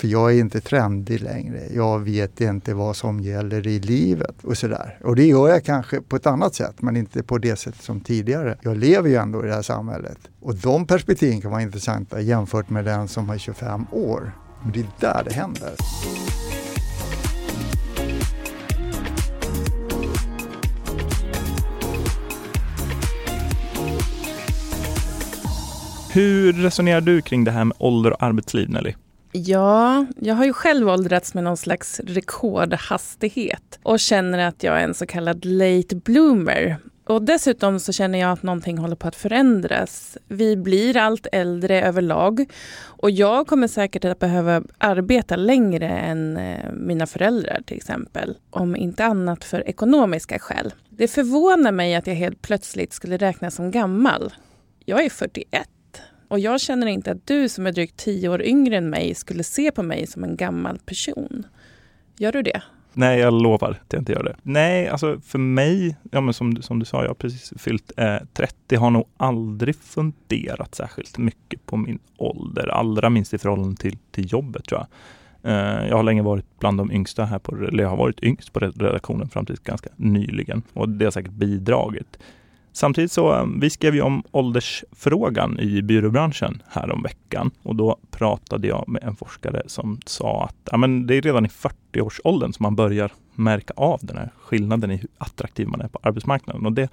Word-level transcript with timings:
För 0.00 0.08
jag 0.08 0.34
är 0.34 0.40
inte 0.40 0.60
trendig 0.60 1.20
längre. 1.20 1.60
Jag 1.74 1.98
vet 1.98 2.40
inte 2.40 2.74
vad 2.74 2.96
som 2.96 3.20
gäller 3.20 3.66
i 3.66 3.80
livet 3.80 4.44
och 4.44 4.58
sådär. 4.58 4.98
Och 5.04 5.16
det 5.16 5.26
gör 5.26 5.48
jag 5.48 5.64
kanske 5.64 6.00
på 6.00 6.16
ett 6.16 6.26
annat 6.26 6.54
sätt 6.54 6.82
men 6.82 6.96
inte 6.96 7.22
på 7.22 7.38
det 7.38 7.56
sätt 7.56 7.82
som 7.82 8.00
tidigare. 8.00 8.58
Jag 8.62 8.76
lever 8.76 9.08
ju 9.08 9.16
ändå 9.16 9.44
i 9.44 9.48
det 9.48 9.54
här 9.54 9.62
samhället. 9.62 10.18
Och 10.40 10.54
de 10.54 10.86
perspektiven 10.86 11.40
kan 11.40 11.50
vara 11.50 11.62
intressanta 11.62 12.20
jämfört 12.20 12.70
med 12.70 12.84
den 12.84 13.08
som 13.08 13.28
har 13.28 13.38
25 13.38 13.86
år. 13.92 14.32
Men 14.62 14.72
det 14.72 14.80
är 14.80 14.86
där 15.00 15.22
det 15.24 15.32
händer. 15.32 15.72
Hur 26.12 26.52
resonerar 26.52 27.00
du 27.00 27.22
kring 27.22 27.44
det 27.44 27.50
här 27.50 27.64
med 27.64 27.76
ålder 27.78 28.12
och 28.12 28.22
arbetsliv, 28.22 28.70
Nelly? 28.70 28.94
Ja, 29.32 30.06
jag 30.16 30.34
har 30.34 30.44
ju 30.44 30.52
själv 30.52 30.88
åldrats 30.88 31.34
med 31.34 31.44
någon 31.44 31.56
slags 31.56 32.00
rekordhastighet 32.00 33.78
och 33.82 34.00
känner 34.00 34.38
att 34.38 34.62
jag 34.62 34.80
är 34.80 34.84
en 34.84 34.94
så 34.94 35.06
kallad 35.06 35.44
late 35.44 35.96
bloomer. 35.96 36.76
Och 37.06 37.22
dessutom 37.22 37.80
så 37.80 37.92
känner 37.92 38.18
jag 38.18 38.32
att 38.32 38.42
någonting 38.42 38.78
håller 38.78 38.96
på 38.96 39.08
att 39.08 39.16
förändras. 39.16 40.18
Vi 40.28 40.56
blir 40.56 40.96
allt 40.96 41.26
äldre 41.32 41.82
överlag 41.82 42.50
och 42.82 43.10
jag 43.10 43.46
kommer 43.46 43.68
säkert 43.68 44.04
att 44.04 44.18
behöva 44.18 44.62
arbeta 44.78 45.36
längre 45.36 45.88
än 45.88 46.36
eh, 46.36 46.72
mina 46.72 47.06
föräldrar 47.06 47.60
till 47.66 47.76
exempel. 47.76 48.36
Om 48.50 48.76
inte 48.76 49.04
annat 49.04 49.44
för 49.44 49.68
ekonomiska 49.68 50.38
skäl. 50.38 50.74
Det 50.88 51.08
förvånar 51.08 51.72
mig 51.72 51.94
att 51.94 52.06
jag 52.06 52.14
helt 52.14 52.42
plötsligt 52.42 52.92
skulle 52.92 53.16
räknas 53.16 53.54
som 53.54 53.70
gammal. 53.70 54.32
Jag 54.84 55.04
är 55.04 55.10
41 55.10 55.68
och 56.30 56.38
jag 56.38 56.60
känner 56.60 56.86
inte 56.86 57.10
att 57.10 57.26
du 57.26 57.48
som 57.48 57.66
är 57.66 57.72
drygt 57.72 57.96
tio 57.96 58.28
år 58.28 58.42
yngre 58.42 58.76
än 58.76 58.90
mig 58.90 59.14
skulle 59.14 59.42
se 59.42 59.70
på 59.70 59.82
mig 59.82 60.06
som 60.06 60.24
en 60.24 60.36
gammal 60.36 60.78
person. 60.78 61.46
Gör 62.18 62.32
du 62.32 62.42
det? 62.42 62.62
Nej, 62.92 63.20
jag 63.20 63.42
lovar 63.42 63.70
att 63.70 63.92
jag 63.92 64.00
inte 64.00 64.12
gör 64.12 64.22
det. 64.22 64.36
Nej, 64.42 64.88
alltså 64.88 65.20
för 65.20 65.38
mig, 65.38 65.96
ja, 66.10 66.20
men 66.20 66.34
som, 66.34 66.62
som 66.62 66.78
du 66.78 66.84
sa, 66.84 67.02
jag 67.02 67.10
har 67.10 67.14
precis 67.14 67.52
fyllt 67.56 67.92
eh, 67.96 68.16
30, 68.32 68.76
har 68.76 68.90
nog 68.90 69.04
aldrig 69.16 69.76
funderat 69.76 70.74
särskilt 70.74 71.18
mycket 71.18 71.66
på 71.66 71.76
min 71.76 71.98
ålder, 72.16 72.68
allra 72.68 73.10
minst 73.10 73.34
i 73.34 73.38
förhållande 73.38 73.76
till, 73.76 73.98
till 74.10 74.32
jobbet 74.32 74.64
tror 74.64 74.80
jag. 74.80 74.88
Eh, 75.52 75.88
jag 75.88 75.96
har 75.96 76.02
länge 76.02 76.22
varit 76.22 76.58
bland 76.58 76.78
de 76.78 76.92
yngsta 76.92 77.24
här 77.24 77.38
på, 77.38 77.56
eller 77.56 77.82
jag 77.82 77.90
har 77.90 77.96
varit 77.96 78.22
yngst 78.22 78.52
på 78.52 78.60
redaktionen 78.60 79.28
fram 79.28 79.46
till 79.46 79.56
ganska 79.64 79.90
nyligen 79.96 80.62
och 80.72 80.88
det 80.88 81.04
har 81.04 81.12
säkert 81.12 81.32
bidragit. 81.32 82.18
Samtidigt 82.72 83.12
så, 83.12 83.34
eh, 83.34 83.46
vi 83.60 83.70
skrev 83.70 83.94
ju 83.94 84.00
om 84.00 84.22
åldersfrågan 84.30 85.60
i 85.60 85.82
byråbranschen 85.82 86.62
häromveckan 86.68 87.20
veckan 87.30 87.50
och 87.62 87.76
då 87.76 87.96
pratade 88.10 88.68
jag 88.68 88.84
med 88.88 89.02
en 89.02 89.16
forskare 89.16 89.62
som 89.66 90.00
sa 90.06 90.44
att 90.44 90.56
ja, 90.70 90.76
men 90.76 91.06
det 91.06 91.14
är 91.14 91.22
redan 91.22 91.46
i 91.46 91.48
40-årsåldern 91.48 92.52
som 92.52 92.62
man 92.62 92.76
börjar 92.76 93.12
märka 93.34 93.74
av 93.76 94.00
den 94.02 94.16
här 94.16 94.30
skillnaden 94.40 94.90
i 94.90 94.96
hur 94.96 95.08
attraktiv 95.18 95.68
man 95.68 95.80
är 95.80 95.88
på 95.88 95.98
arbetsmarknaden. 96.02 96.66
Och 96.66 96.72
det, 96.72 96.88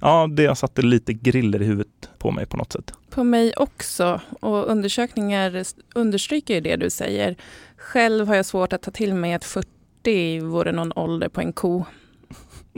ja, 0.00 0.26
det 0.26 0.58
satte 0.58 0.82
lite 0.82 1.12
griller 1.12 1.62
i 1.62 1.64
huvudet 1.64 2.10
på 2.18 2.30
mig 2.30 2.46
på 2.46 2.56
något 2.56 2.72
sätt. 2.72 2.92
På 3.10 3.24
mig 3.24 3.52
också. 3.56 4.20
Och 4.40 4.70
undersökningar 4.70 5.64
understryker 5.94 6.54
ju 6.54 6.60
det 6.60 6.76
du 6.76 6.90
säger. 6.90 7.36
Själv 7.76 8.28
har 8.28 8.34
jag 8.34 8.46
svårt 8.46 8.72
att 8.72 8.82
ta 8.82 8.90
till 8.90 9.14
mig 9.14 9.34
att 9.34 9.44
40 9.44 10.40
vore 10.40 10.72
någon 10.72 10.92
ålder 10.92 11.28
på 11.28 11.40
en 11.40 11.52
ko. 11.52 11.84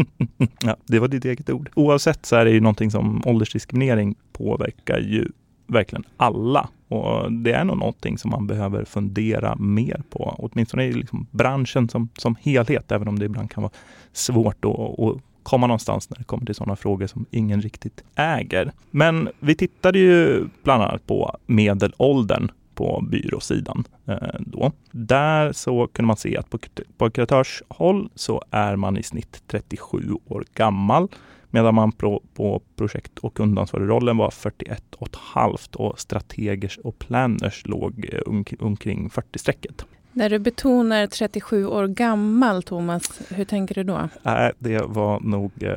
ja, 0.63 0.77
det 0.87 0.99
var 0.99 1.09
ditt 1.09 1.25
eget 1.25 1.51
ord. 1.51 1.71
Oavsett 1.75 2.27
så 2.27 2.37
är 2.37 2.45
det 2.45 2.51
ju 2.51 2.61
någonting 2.61 2.91
som 2.91 3.23
åldersdiskriminering 3.27 4.15
påverkar 4.33 4.99
ju 4.99 5.29
verkligen 5.67 6.05
alla. 6.17 6.69
Och 6.89 7.33
det 7.33 7.53
är 7.53 7.65
nog 7.65 7.79
någonting 7.79 8.19
som 8.19 8.31
man 8.31 8.47
behöver 8.47 8.85
fundera 8.85 9.57
mer 9.57 10.03
på. 10.11 10.35
Åtminstone 10.39 10.85
i 10.85 10.93
liksom 10.93 11.27
branschen 11.31 11.89
som, 11.89 12.09
som 12.19 12.37
helhet, 12.41 12.93
även 12.93 13.09
om 13.09 13.19
det 13.19 13.25
ibland 13.25 13.51
kan 13.51 13.63
vara 13.63 13.73
svårt 14.13 14.65
att, 14.65 15.01
att 15.01 15.17
komma 15.43 15.67
någonstans 15.67 16.11
när 16.11 16.19
det 16.19 16.25
kommer 16.25 16.47
till 16.47 16.55
sådana 16.55 16.77
frågor 16.77 17.07
som 17.07 17.27
ingen 17.31 17.63
riktigt 17.63 18.05
äger. 18.15 18.73
Men 18.91 19.29
vi 19.41 19.55
tittade 19.55 19.99
ju 19.99 20.45
bland 20.63 20.83
annat 20.83 21.07
på 21.07 21.37
medelåldern 21.47 22.51
på 22.81 23.05
byråsidan. 23.11 23.85
Eh, 24.07 24.17
då. 24.39 24.73
Där 24.91 25.53
så 25.53 25.87
kunde 25.87 26.07
man 26.07 26.17
se 26.17 26.37
att 26.37 26.51
på, 26.51 26.59
på 26.97 27.11
kreatörshåll 27.11 28.11
så 28.15 28.43
är 28.51 28.77
man 28.77 28.97
i 28.97 29.03
snitt 29.03 29.43
37 29.47 30.15
år 30.27 30.45
gammal 30.55 31.09
medan 31.51 31.75
man 31.75 31.93
på, 31.93 32.23
på 32.35 32.63
projekt 32.77 33.19
och 33.19 33.35
kundansvarig-rollen 33.35 34.17
var 34.17 34.31
41 34.31 34.95
och 34.95 35.09
ett 35.09 35.17
halvt 35.17 35.77
och 35.77 36.01
strategers 36.01 36.79
och 36.79 36.99
planners 36.99 37.63
låg 37.67 38.07
eh, 38.13 38.21
omkring 38.61 39.09
40-strecket. 39.09 39.85
När 40.13 40.31
du 40.31 40.39
betonar 40.39 41.07
37 41.07 41.67
år 41.67 41.87
gammal, 41.87 42.63
Thomas, 42.63 43.21
hur 43.29 43.45
tänker 43.45 43.75
du 43.75 43.83
då? 43.83 44.09
Nej, 44.23 44.53
det 44.59 44.83
var 44.87 45.21
nog, 45.21 45.53
eh, 45.61 45.71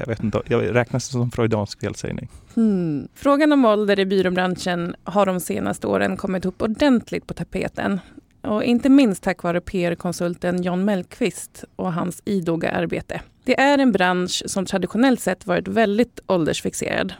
jag 0.00 0.06
vet 0.06 0.24
inte, 0.24 0.42
jag 0.46 0.74
räknas 0.74 1.06
som 1.06 1.30
freudiansk 1.30 1.80
felsägning. 1.80 2.28
Hmm. 2.54 3.08
Frågan 3.14 3.52
om 3.52 3.64
ålder 3.64 3.98
i 3.98 4.06
byråbranschen 4.06 4.94
har 5.04 5.26
de 5.26 5.40
senaste 5.40 5.86
åren 5.86 6.16
kommit 6.16 6.44
upp 6.44 6.62
ordentligt 6.62 7.26
på 7.26 7.34
tapeten. 7.34 8.00
Och 8.42 8.64
inte 8.64 8.88
minst 8.88 9.22
tack 9.22 9.42
vare 9.42 9.60
PR-konsulten 9.60 10.62
John 10.62 10.84
Mellqvist 10.84 11.64
och 11.76 11.92
hans 11.92 12.22
idoga 12.24 12.70
arbete. 12.70 13.20
Det 13.44 13.60
är 13.60 13.78
en 13.78 13.92
bransch 13.92 14.42
som 14.46 14.66
traditionellt 14.66 15.20
sett 15.20 15.46
varit 15.46 15.68
väldigt 15.68 16.20
åldersfixerad 16.26 17.14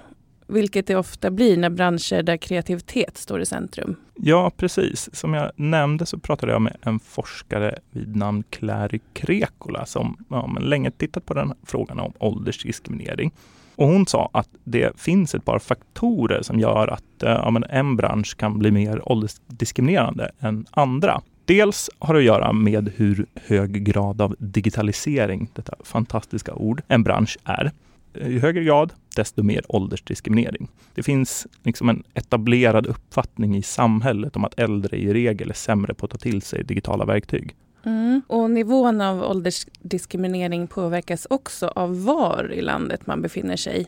vilket 0.50 0.86
det 0.86 0.96
ofta 0.96 1.30
blir 1.30 1.56
när 1.56 1.70
branscher 1.70 2.22
där 2.22 2.36
kreativitet 2.36 3.16
står 3.16 3.40
i 3.40 3.46
centrum. 3.46 3.96
Ja, 4.14 4.50
precis. 4.56 5.08
Som 5.12 5.34
jag 5.34 5.50
nämnde 5.56 6.06
så 6.06 6.18
pratade 6.18 6.52
jag 6.52 6.62
med 6.62 6.76
en 6.82 7.00
forskare 7.00 7.78
vid 7.90 8.16
namn 8.16 8.44
Clary 8.50 8.98
Krekola 9.12 9.86
som 9.86 10.16
ja, 10.30 10.56
länge 10.60 10.90
tittat 10.90 11.26
på 11.26 11.34
den 11.34 11.52
frågan 11.66 12.00
om 12.00 12.12
åldersdiskriminering. 12.18 13.32
Och 13.76 13.86
hon 13.86 14.06
sa 14.06 14.30
att 14.32 14.48
det 14.64 15.00
finns 15.00 15.34
ett 15.34 15.44
par 15.44 15.58
faktorer 15.58 16.42
som 16.42 16.60
gör 16.60 16.88
att 16.88 17.22
eh, 17.22 17.30
ja, 17.30 17.62
en 17.68 17.96
bransch 17.96 18.36
kan 18.36 18.58
bli 18.58 18.70
mer 18.70 19.12
åldersdiskriminerande 19.12 20.30
än 20.40 20.66
andra. 20.70 21.20
Dels 21.44 21.90
har 21.98 22.14
det 22.14 22.20
att 22.20 22.24
göra 22.24 22.52
med 22.52 22.92
hur 22.96 23.26
hög 23.34 23.84
grad 23.84 24.20
av 24.20 24.36
digitalisering, 24.38 25.48
detta 25.54 25.74
fantastiska 25.84 26.54
ord, 26.54 26.82
en 26.88 27.02
bransch 27.02 27.38
är 27.44 27.70
Eh, 28.14 28.28
i 28.28 28.38
högre 28.38 28.64
grad, 28.64 28.92
desto 29.16 29.42
mer 29.42 29.62
åldersdiskriminering. 29.68 30.68
Det 30.94 31.02
finns 31.02 31.46
liksom 31.62 31.88
en 31.88 32.02
etablerad 32.14 32.86
uppfattning 32.86 33.56
i 33.56 33.62
samhället 33.62 34.36
om 34.36 34.44
att 34.44 34.58
äldre 34.58 34.96
i 34.96 35.12
regel 35.12 35.50
är 35.50 35.54
sämre 35.54 35.94
på 35.94 36.04
att 36.06 36.10
ta 36.10 36.18
till 36.18 36.42
sig 36.42 36.64
digitala 36.64 37.04
verktyg. 37.04 37.56
Mm. 37.84 38.22
Och 38.26 38.50
nivån 38.50 39.00
av 39.00 39.22
åldersdiskriminering 39.22 40.66
påverkas 40.66 41.26
också 41.30 41.68
av 41.68 42.04
var 42.04 42.52
i 42.52 42.60
landet 42.60 43.06
man 43.06 43.22
befinner 43.22 43.56
sig. 43.56 43.86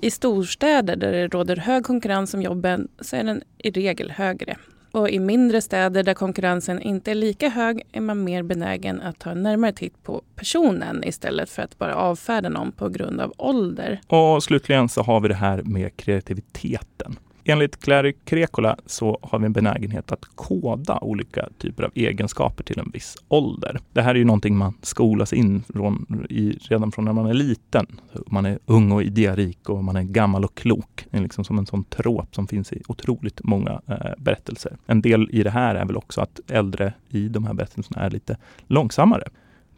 I 0.00 0.10
storstäder 0.10 0.96
där 0.96 1.12
det 1.12 1.28
råder 1.28 1.56
hög 1.56 1.84
konkurrens 1.84 2.34
om 2.34 2.42
jobben 2.42 2.88
så 3.00 3.16
är 3.16 3.24
den 3.24 3.42
i 3.58 3.70
regel 3.70 4.10
högre. 4.10 4.56
Och 4.92 5.10
i 5.10 5.18
mindre 5.18 5.60
städer 5.60 6.02
där 6.02 6.14
konkurrensen 6.14 6.82
inte 6.82 7.10
är 7.10 7.14
lika 7.14 7.48
hög 7.48 7.82
är 7.92 8.00
man 8.00 8.24
mer 8.24 8.42
benägen 8.42 9.00
att 9.00 9.18
ta 9.18 9.30
en 9.30 9.42
närmare 9.42 9.72
titt 9.72 10.02
på 10.02 10.22
personen 10.36 11.04
istället 11.04 11.50
för 11.50 11.62
att 11.62 11.78
bara 11.78 11.94
avfärda 11.94 12.48
någon 12.48 12.72
på 12.72 12.88
grund 12.88 13.20
av 13.20 13.32
ålder. 13.36 14.00
Och 14.06 14.42
slutligen 14.42 14.88
så 14.88 15.02
har 15.02 15.20
vi 15.20 15.28
det 15.28 15.34
här 15.34 15.62
med 15.62 15.96
kreativiteten. 15.96 17.16
Enligt 17.44 17.80
Clary 17.80 18.12
Krekola 18.24 18.76
så 18.86 19.18
har 19.22 19.38
vi 19.38 19.46
en 19.46 19.52
benägenhet 19.52 20.12
att 20.12 20.24
koda 20.34 20.98
olika 20.98 21.48
typer 21.58 21.82
av 21.82 21.90
egenskaper 21.94 22.64
till 22.64 22.78
en 22.78 22.90
viss 22.90 23.16
ålder. 23.28 23.80
Det 23.92 24.02
här 24.02 24.14
är 24.14 24.18
ju 24.18 24.24
någonting 24.24 24.56
man 24.56 24.74
skolas 24.82 25.32
in 25.32 25.62
från, 25.62 26.26
i, 26.30 26.50
redan 26.50 26.92
från 26.92 27.04
när 27.04 27.12
man 27.12 27.26
är 27.26 27.34
liten. 27.34 27.86
Man 28.26 28.46
är 28.46 28.58
ung 28.66 28.92
och 28.92 29.02
idérik 29.02 29.68
och 29.68 29.84
man 29.84 29.96
är 29.96 30.02
gammal 30.02 30.44
och 30.44 30.54
klok. 30.54 31.06
Det 31.10 31.16
är 31.16 31.22
liksom 31.22 31.44
som 31.44 31.58
en 31.58 31.66
sån 31.66 31.84
trop 31.84 32.34
som 32.34 32.48
finns 32.48 32.72
i 32.72 32.82
otroligt 32.88 33.44
många 33.44 33.80
eh, 33.86 33.96
berättelser. 34.18 34.76
En 34.86 35.02
del 35.02 35.28
i 35.32 35.42
det 35.42 35.50
här 35.50 35.74
är 35.74 35.84
väl 35.84 35.96
också 35.96 36.20
att 36.20 36.40
äldre 36.50 36.92
i 37.08 37.28
de 37.28 37.44
här 37.44 37.54
berättelserna 37.54 38.02
är 38.02 38.10
lite 38.10 38.36
långsammare. 38.66 39.28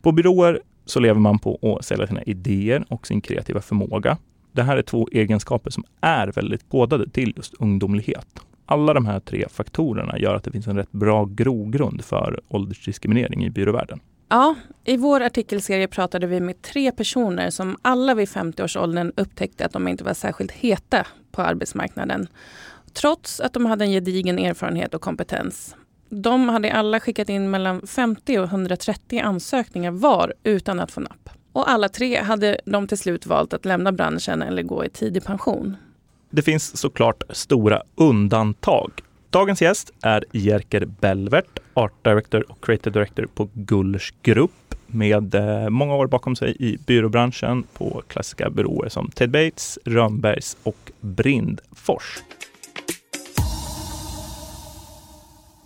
På 0.03 0.13
byråer 0.13 0.61
så 0.85 1.01
lever 1.01 1.21
man 1.21 1.39
på 1.39 1.77
att 1.79 1.85
sälja 1.85 2.07
sina 2.07 2.23
idéer 2.23 2.85
och 2.89 3.07
sin 3.07 3.21
kreativa 3.21 3.61
förmåga. 3.61 4.19
Det 4.53 4.63
här 4.63 4.77
är 4.77 4.83
två 4.83 5.09
egenskaper 5.13 5.71
som 5.71 5.85
är 6.01 6.29
väldigt 6.29 6.69
kodade 6.69 7.09
till 7.11 7.33
just 7.37 7.55
ungdomlighet. 7.55 8.27
Alla 8.67 8.95
de 8.95 9.07
här 9.07 9.21
tre 9.21 9.47
faktorerna 9.51 10.19
gör 10.19 10.35
att 10.35 10.45
det 10.45 10.51
finns 10.51 10.67
en 10.67 10.77
rätt 10.77 10.93
bra 10.93 11.25
grogrund 11.25 12.05
för 12.05 12.41
åldersdiskriminering 12.49 13.45
i 13.45 13.51
byråvärlden. 13.51 14.01
Ja, 14.29 14.55
i 14.85 14.97
vår 14.97 15.21
artikelserie 15.21 15.89
pratade 15.89 16.27
vi 16.27 16.41
med 16.41 16.63
tre 16.63 16.93
personer 16.93 17.51
som 17.51 17.77
alla 17.83 18.15
vid 18.15 18.29
50-årsåldern 18.29 19.13
upptäckte 19.17 19.67
att 19.67 19.73
de 19.73 19.89
inte 19.89 20.05
var 20.05 20.15
särskilt 20.15 20.53
heta 20.53 21.07
på 21.33 21.43
arbetsmarknaden. 21.43 22.27
Trots 22.93 23.41
att 23.41 23.53
de 23.53 23.67
hade 23.67 23.85
en 23.85 23.91
gedigen 23.91 24.39
erfarenhet 24.39 24.95
och 24.95 25.01
kompetens. 25.01 25.77
De 26.09 26.49
hade 26.49 26.73
alla 26.73 27.01
skickat 27.01 27.29
in 27.29 27.51
mellan 27.51 27.87
50 27.87 28.39
och 28.39 28.45
130 28.45 29.19
ansökningar 29.19 29.91
var 29.91 30.35
utan 30.43 30.81
att 30.81 30.91
få 30.91 31.01
napp. 31.01 31.29
Och 31.53 31.71
alla 31.71 31.89
tre 31.89 32.21
hade 32.21 32.61
de 32.65 32.87
till 32.87 32.99
slut 32.99 33.27
valt 33.27 33.53
att 33.53 33.65
lämna 33.65 33.93
branschen 33.93 34.43
eller 34.43 34.63
gå 34.63 34.85
i 34.85 34.89
tidig 34.89 35.25
pension. 35.25 35.77
Det 36.31 36.43
finns 36.43 36.77
såklart 36.77 37.23
stora 37.31 37.83
undantag. 37.95 38.91
Dagens 39.31 39.63
gäst 39.63 39.93
är 40.03 40.25
Jerker 40.33 40.85
Belvert, 40.85 41.59
Art 41.75 42.05
Director 42.05 42.51
och 42.51 42.65
Creative 42.65 42.91
Director 42.91 43.27
på 43.35 43.49
Gullers 43.55 44.15
Grupp 44.23 44.75
med 44.87 45.35
eh, 45.35 45.69
många 45.69 45.95
år 45.95 46.07
bakom 46.07 46.37
sig 46.37 46.57
i 46.59 46.79
byråbranschen 46.87 47.63
på 47.73 48.03
klassiska 48.09 48.51
byråer 48.51 48.89
som 48.89 49.11
Ted 49.11 49.31
Bates, 49.31 49.79
Rönnbergs 49.85 50.57
och 50.63 50.91
Brindfors. 51.01 52.23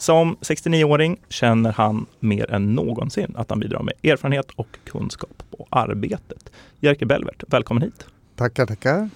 Som 0.06 0.37
69-åring 0.37 1.17
känner 1.29 1.73
han 1.73 2.06
mer 2.20 2.50
än 2.50 2.75
någonsin 2.75 3.35
att 3.37 3.50
han 3.50 3.61
bidrar 3.61 3.82
med 3.82 3.94
erfarenhet 4.03 4.50
och 4.56 4.79
kunskap 4.85 5.43
på 5.50 5.67
arbetet. 5.70 6.50
Jerker 6.81 7.06
Belvert, 7.06 7.44
välkommen 7.49 7.82
hit. 7.82 8.06
Tackar, 8.37 8.67
tackar. 8.67 9.08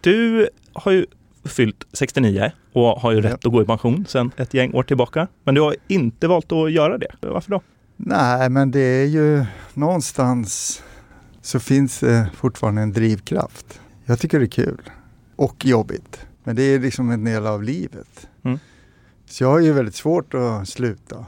Du 0.00 0.48
har 0.72 0.92
ju 0.92 1.06
fyllt 1.44 1.86
69 1.92 2.52
och 2.72 3.00
har 3.00 3.12
ju 3.12 3.20
rätt 3.20 3.38
ja. 3.42 3.48
att 3.48 3.52
gå 3.52 3.62
i 3.62 3.64
pension 3.64 4.06
sedan 4.08 4.30
ett 4.36 4.54
gäng 4.54 4.74
år 4.74 4.82
tillbaka. 4.82 5.28
Men 5.44 5.54
du 5.54 5.60
har 5.60 5.76
inte 5.88 6.28
valt 6.28 6.52
att 6.52 6.72
göra 6.72 6.98
det. 6.98 7.10
Varför 7.20 7.50
då? 7.50 7.62
Nej, 7.96 8.50
men 8.50 8.70
det 8.70 9.02
är 9.02 9.06
ju 9.06 9.44
någonstans 9.74 10.82
så 11.42 11.60
finns 11.60 12.00
det 12.00 12.30
fortfarande 12.34 12.82
en 12.82 12.92
drivkraft. 12.92 13.80
Jag 14.04 14.18
tycker 14.18 14.38
det 14.38 14.44
är 14.44 14.64
kul 14.64 14.82
och 15.36 15.64
jobbigt. 15.64 16.26
Men 16.44 16.56
det 16.56 16.62
är 16.62 16.78
liksom 16.78 17.10
en 17.10 17.24
del 17.24 17.46
av 17.46 17.62
livet. 17.62 18.28
Mm. 18.42 18.58
Så 19.26 19.44
jag 19.44 19.48
har 19.48 19.58
ju 19.58 19.72
väldigt 19.72 19.94
svårt 19.94 20.34
att 20.34 20.68
sluta. 20.68 21.26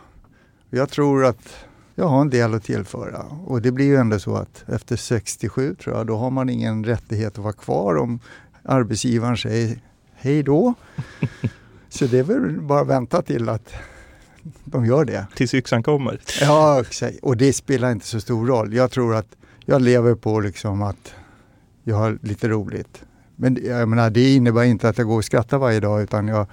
Jag 0.70 0.90
tror 0.90 1.24
att 1.24 1.54
jag 1.94 2.08
har 2.08 2.20
en 2.20 2.30
del 2.30 2.54
att 2.54 2.64
tillföra 2.64 3.22
och 3.46 3.62
det 3.62 3.72
blir 3.72 3.86
ju 3.86 3.96
ändå 3.96 4.18
så 4.18 4.36
att 4.36 4.64
efter 4.68 4.96
67 4.96 5.74
tror 5.74 5.96
jag, 5.96 6.06
då 6.06 6.16
har 6.16 6.30
man 6.30 6.48
ingen 6.48 6.84
rättighet 6.84 7.32
att 7.32 7.44
vara 7.44 7.52
kvar 7.52 7.96
om 7.96 8.20
arbetsgivaren 8.62 9.36
säger 9.36 9.80
hej 10.14 10.42
då. 10.42 10.74
Så 11.88 12.06
det 12.06 12.18
är 12.18 12.22
väl 12.22 12.60
bara 12.60 12.80
att 12.80 12.86
vänta 12.86 13.22
till 13.22 13.48
att 13.48 13.72
de 14.64 14.86
gör 14.86 15.04
det. 15.04 15.26
Tills 15.36 15.54
yxan 15.54 15.82
kommer? 15.82 16.20
Ja, 16.40 16.84
och 17.22 17.36
det 17.36 17.52
spelar 17.52 17.92
inte 17.92 18.06
så 18.06 18.20
stor 18.20 18.46
roll. 18.46 18.74
Jag 18.74 18.90
tror 18.90 19.14
att 19.14 19.36
jag 19.64 19.82
lever 19.82 20.14
på 20.14 20.40
liksom 20.40 20.82
att 20.82 21.14
jag 21.84 21.96
har 21.96 22.18
lite 22.22 22.48
roligt. 22.48 23.02
Men 23.36 23.58
jag 23.64 23.88
menar, 23.88 24.10
det 24.10 24.34
innebär 24.34 24.64
inte 24.64 24.88
att 24.88 24.98
jag 24.98 25.06
går 25.06 25.16
och 25.16 25.24
skrattar 25.24 25.58
varje 25.58 25.80
dag 25.80 26.02
utan 26.02 26.28
jag, 26.28 26.46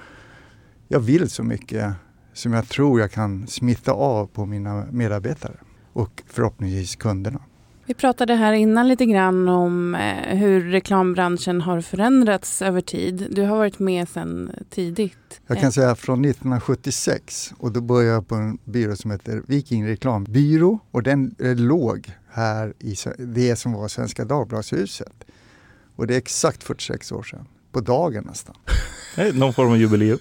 jag 0.88 1.00
vill 1.00 1.30
så 1.30 1.44
mycket 1.44 1.94
som 2.34 2.54
jag 2.54 2.68
tror 2.68 3.00
jag 3.00 3.12
kan 3.12 3.48
smitta 3.48 3.92
av 3.92 4.28
på 4.28 4.46
mina 4.46 4.86
medarbetare 4.92 5.58
och 5.94 6.24
förhoppningsvis 6.28 6.96
kunderna. 6.96 7.42
Vi 7.88 7.94
pratade 7.94 8.36
här 8.36 8.54
innan 8.54 8.88
lite 8.88 9.06
grann 9.06 9.50
om 9.50 9.96
eh, 9.96 10.38
hur 10.38 10.62
reklambranschen 10.62 11.62
har 11.62 11.82
förändrats 11.82 12.62
över 12.62 12.82
tid. 12.82 13.28
Du 13.32 13.42
har 13.42 13.58
varit 13.58 13.80
med 13.80 14.10
sedan 14.10 14.52
tidigt. 14.70 15.42
Jag 15.48 15.60
kan 15.60 15.72
säga 15.72 15.96
från 15.96 16.26
1976 16.26 17.54
och 17.58 17.72
då 17.72 17.82
började 17.82 18.14
jag 18.14 18.28
på 18.28 18.36
en 18.36 18.58
byrå 18.64 18.96
som 18.96 19.12
heter 19.12 19.44
Viking 19.48 19.88
Reklambyrå 19.88 20.80
och 20.92 21.04
den 21.04 21.36
låg 21.40 22.12
här 22.30 22.74
i 22.80 22.96
det 23.18 23.56
som 23.56 23.74
var 23.74 23.88
Svenska 23.88 24.26
Dagbladshuset. 24.26 25.24
Och 25.96 26.08
det 26.08 26.14
är 26.14 26.18
exakt 26.18 26.64
46 26.64 27.12
år 27.12 27.24
sedan, 27.24 27.48
på 27.72 27.80
dagen 27.80 28.24
nästan. 28.28 28.56
Någon 29.34 29.54
form 29.54 29.72
av 29.72 29.78
jubileum. 29.78 30.20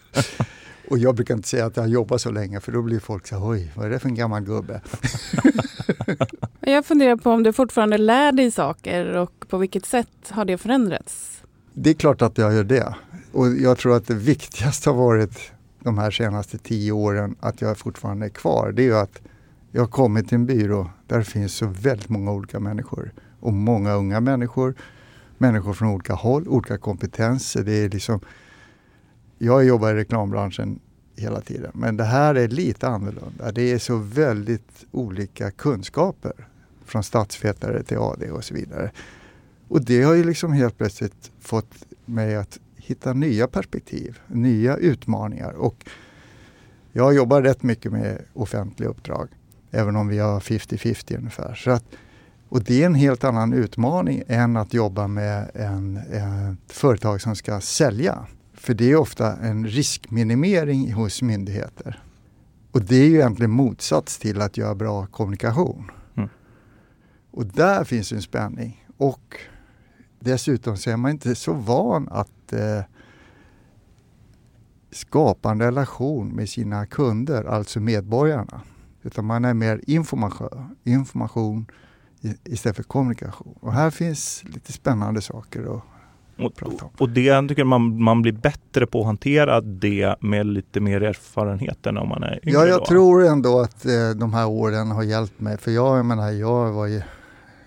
och 0.90 0.98
jag 0.98 1.14
brukar 1.14 1.34
inte 1.34 1.48
säga 1.48 1.66
att 1.66 1.76
jag 1.76 1.82
har 1.82 1.88
jobbat 1.88 2.20
så 2.20 2.30
länge 2.30 2.60
för 2.60 2.72
då 2.72 2.82
blir 2.82 3.00
folk 3.00 3.26
så 3.26 3.36
oj, 3.50 3.72
vad 3.76 3.86
är 3.86 3.90
det 3.90 3.98
för 3.98 4.08
en 4.08 4.14
gammal 4.14 4.42
gubbe? 4.42 4.80
Jag 6.60 6.86
funderar 6.86 7.16
på 7.16 7.30
om 7.30 7.42
du 7.42 7.52
fortfarande 7.52 7.98
lär 7.98 8.32
dig 8.32 8.50
saker 8.50 9.16
och 9.16 9.44
på 9.48 9.58
vilket 9.58 9.86
sätt 9.86 10.08
har 10.28 10.44
det 10.44 10.58
förändrats? 10.58 11.42
Det 11.74 11.90
är 11.90 11.94
klart 11.94 12.22
att 12.22 12.38
jag 12.38 12.54
gör 12.54 12.64
det. 12.64 12.94
Och 13.32 13.48
jag 13.48 13.78
tror 13.78 13.96
att 13.96 14.06
det 14.06 14.14
viktigaste 14.14 14.90
har 14.90 14.96
varit 14.96 15.52
de 15.80 15.98
här 15.98 16.10
senaste 16.10 16.58
tio 16.58 16.92
åren 16.92 17.36
att 17.40 17.60
jag 17.60 17.78
fortfarande 17.78 18.26
är 18.26 18.30
kvar. 18.30 18.72
Det 18.72 18.82
är 18.82 18.84
ju 18.84 18.96
att 18.96 19.20
jag 19.70 19.82
har 19.82 19.88
kommit 19.88 20.28
till 20.28 20.34
en 20.34 20.46
byrå 20.46 20.90
där 21.06 21.18
det 21.18 21.24
finns 21.24 21.54
så 21.54 21.66
väldigt 21.66 22.08
många 22.08 22.32
olika 22.32 22.60
människor. 22.60 23.12
Och 23.40 23.52
många 23.52 23.94
unga 23.94 24.20
människor, 24.20 24.74
människor 25.38 25.72
från 25.72 25.88
olika 25.88 26.14
håll, 26.14 26.48
olika 26.48 26.78
kompetenser. 26.78 27.64
Det 27.64 27.72
är 27.72 27.88
liksom, 27.88 28.20
jag 29.38 29.64
jobbar 29.64 29.90
i 29.90 29.94
reklambranschen 29.94 30.80
hela 31.16 31.40
tiden. 31.40 31.70
Men 31.74 31.96
det 31.96 32.04
här 32.04 32.34
är 32.34 32.48
lite 32.48 32.88
annorlunda. 32.88 33.52
Det 33.52 33.72
är 33.72 33.78
så 33.78 33.96
väldigt 33.96 34.84
olika 34.90 35.50
kunskaper 35.50 36.48
från 36.84 37.02
statsvetare 37.02 37.82
till 37.82 37.98
AD 37.98 38.30
och 38.30 38.44
så 38.44 38.54
vidare. 38.54 38.90
Och 39.68 39.84
det 39.84 40.02
har 40.02 40.14
ju 40.14 40.24
liksom 40.24 40.52
helt 40.52 40.78
plötsligt 40.78 41.32
fått 41.40 41.74
mig 42.04 42.36
att 42.36 42.58
hitta 42.76 43.12
nya 43.12 43.48
perspektiv, 43.48 44.18
nya 44.26 44.76
utmaningar. 44.76 45.52
Och 45.52 45.86
jag 46.92 47.14
jobbar 47.14 47.42
rätt 47.42 47.62
mycket 47.62 47.92
med 47.92 48.22
offentliga 48.32 48.90
uppdrag, 48.90 49.28
även 49.70 49.96
om 49.96 50.08
vi 50.08 50.18
har 50.18 50.40
50-50 50.40 51.18
ungefär. 51.18 51.54
Så 51.54 51.70
att, 51.70 51.84
och 52.48 52.64
det 52.64 52.82
är 52.82 52.86
en 52.86 52.94
helt 52.94 53.24
annan 53.24 53.52
utmaning 53.52 54.22
än 54.28 54.56
att 54.56 54.74
jobba 54.74 55.06
med 55.06 55.50
en, 55.54 55.96
ett 55.96 56.72
företag 56.72 57.20
som 57.20 57.36
ska 57.36 57.60
sälja. 57.60 58.26
För 58.54 58.74
det 58.74 58.90
är 58.90 58.96
ofta 58.96 59.36
en 59.36 59.66
riskminimering 59.66 60.92
hos 60.92 61.22
myndigheter. 61.22 62.02
Och 62.72 62.82
det 62.82 62.96
är 62.96 63.08
ju 63.08 63.14
egentligen 63.14 63.50
motsats 63.50 64.18
till 64.18 64.40
att 64.40 64.56
göra 64.56 64.74
bra 64.74 65.06
kommunikation. 65.06 65.90
Mm. 66.16 66.28
Och 67.30 67.46
där 67.46 67.84
finns 67.84 68.12
en 68.12 68.22
spänning. 68.22 68.86
Och 68.96 69.36
dessutom 70.20 70.76
så 70.76 70.90
är 70.90 70.96
man 70.96 71.10
inte 71.10 71.34
så 71.34 71.52
van 71.52 72.08
att 72.10 72.52
eh, 72.52 72.80
skapa 74.90 75.50
en 75.50 75.60
relation 75.60 76.28
med 76.28 76.48
sina 76.48 76.86
kunder, 76.86 77.44
alltså 77.44 77.80
medborgarna. 77.80 78.60
Utan 79.02 79.24
man 79.24 79.44
är 79.44 79.54
mer 79.54 79.80
information, 79.86 80.76
information 80.84 81.66
istället 82.44 82.76
för 82.76 82.82
kommunikation. 82.82 83.54
Och 83.60 83.72
här 83.72 83.90
finns 83.90 84.44
lite 84.44 84.72
spännande 84.72 85.20
saker 85.20 85.76
att 85.76 85.82
och, 86.38 86.52
och 86.98 87.08
det 87.08 87.48
tycker 87.48 87.64
man, 87.64 88.02
man 88.02 88.22
blir 88.22 88.32
bättre 88.32 88.86
på 88.86 89.00
att 89.00 89.06
hantera 89.06 89.60
det 89.60 90.14
med 90.20 90.46
lite 90.46 90.80
mer 90.80 91.02
erfarenhet 91.02 91.86
än 91.86 91.96
om 91.96 92.08
man 92.08 92.22
är 92.22 92.40
yngre. 92.42 92.58
Ja, 92.58 92.66
jag 92.66 92.80
då. 92.80 92.86
tror 92.86 93.24
ändå 93.24 93.60
att 93.60 93.86
eh, 93.86 94.10
de 94.16 94.34
här 94.34 94.48
åren 94.48 94.90
har 94.90 95.02
hjälpt 95.02 95.40
mig. 95.40 95.58
För 95.58 95.70
jag, 95.70 95.98
jag 95.98 96.06
menar, 96.06 96.30
jag 96.30 96.72
var 96.72 96.86
ju 96.86 97.02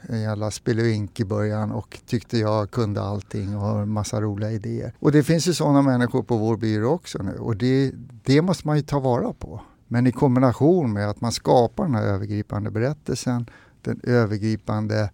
en 0.01 0.21
jävla 0.21 0.51
spelevink 0.51 1.19
i 1.19 1.25
början 1.25 1.71
och 1.71 1.99
tyckte 2.05 2.37
jag 2.37 2.71
kunde 2.71 3.01
allting 3.01 3.55
och 3.55 3.61
har 3.61 3.85
massa 3.85 4.21
roliga 4.21 4.51
idéer. 4.51 4.93
Och 4.99 5.11
det 5.11 5.23
finns 5.23 5.47
ju 5.47 5.53
sådana 5.53 5.81
människor 5.81 6.23
på 6.23 6.37
vår 6.37 6.57
byrå 6.57 6.89
också 6.89 7.23
nu 7.23 7.37
och 7.39 7.55
det, 7.55 7.91
det 8.23 8.41
måste 8.41 8.67
man 8.67 8.77
ju 8.77 8.83
ta 8.83 8.99
vara 8.99 9.33
på. 9.33 9.61
Men 9.87 10.07
i 10.07 10.11
kombination 10.11 10.93
med 10.93 11.09
att 11.09 11.21
man 11.21 11.31
skapar 11.31 11.83
den 11.83 11.95
här 11.95 12.03
övergripande 12.03 12.71
berättelsen, 12.71 13.45
den 13.81 13.99
övergripande 14.03 15.09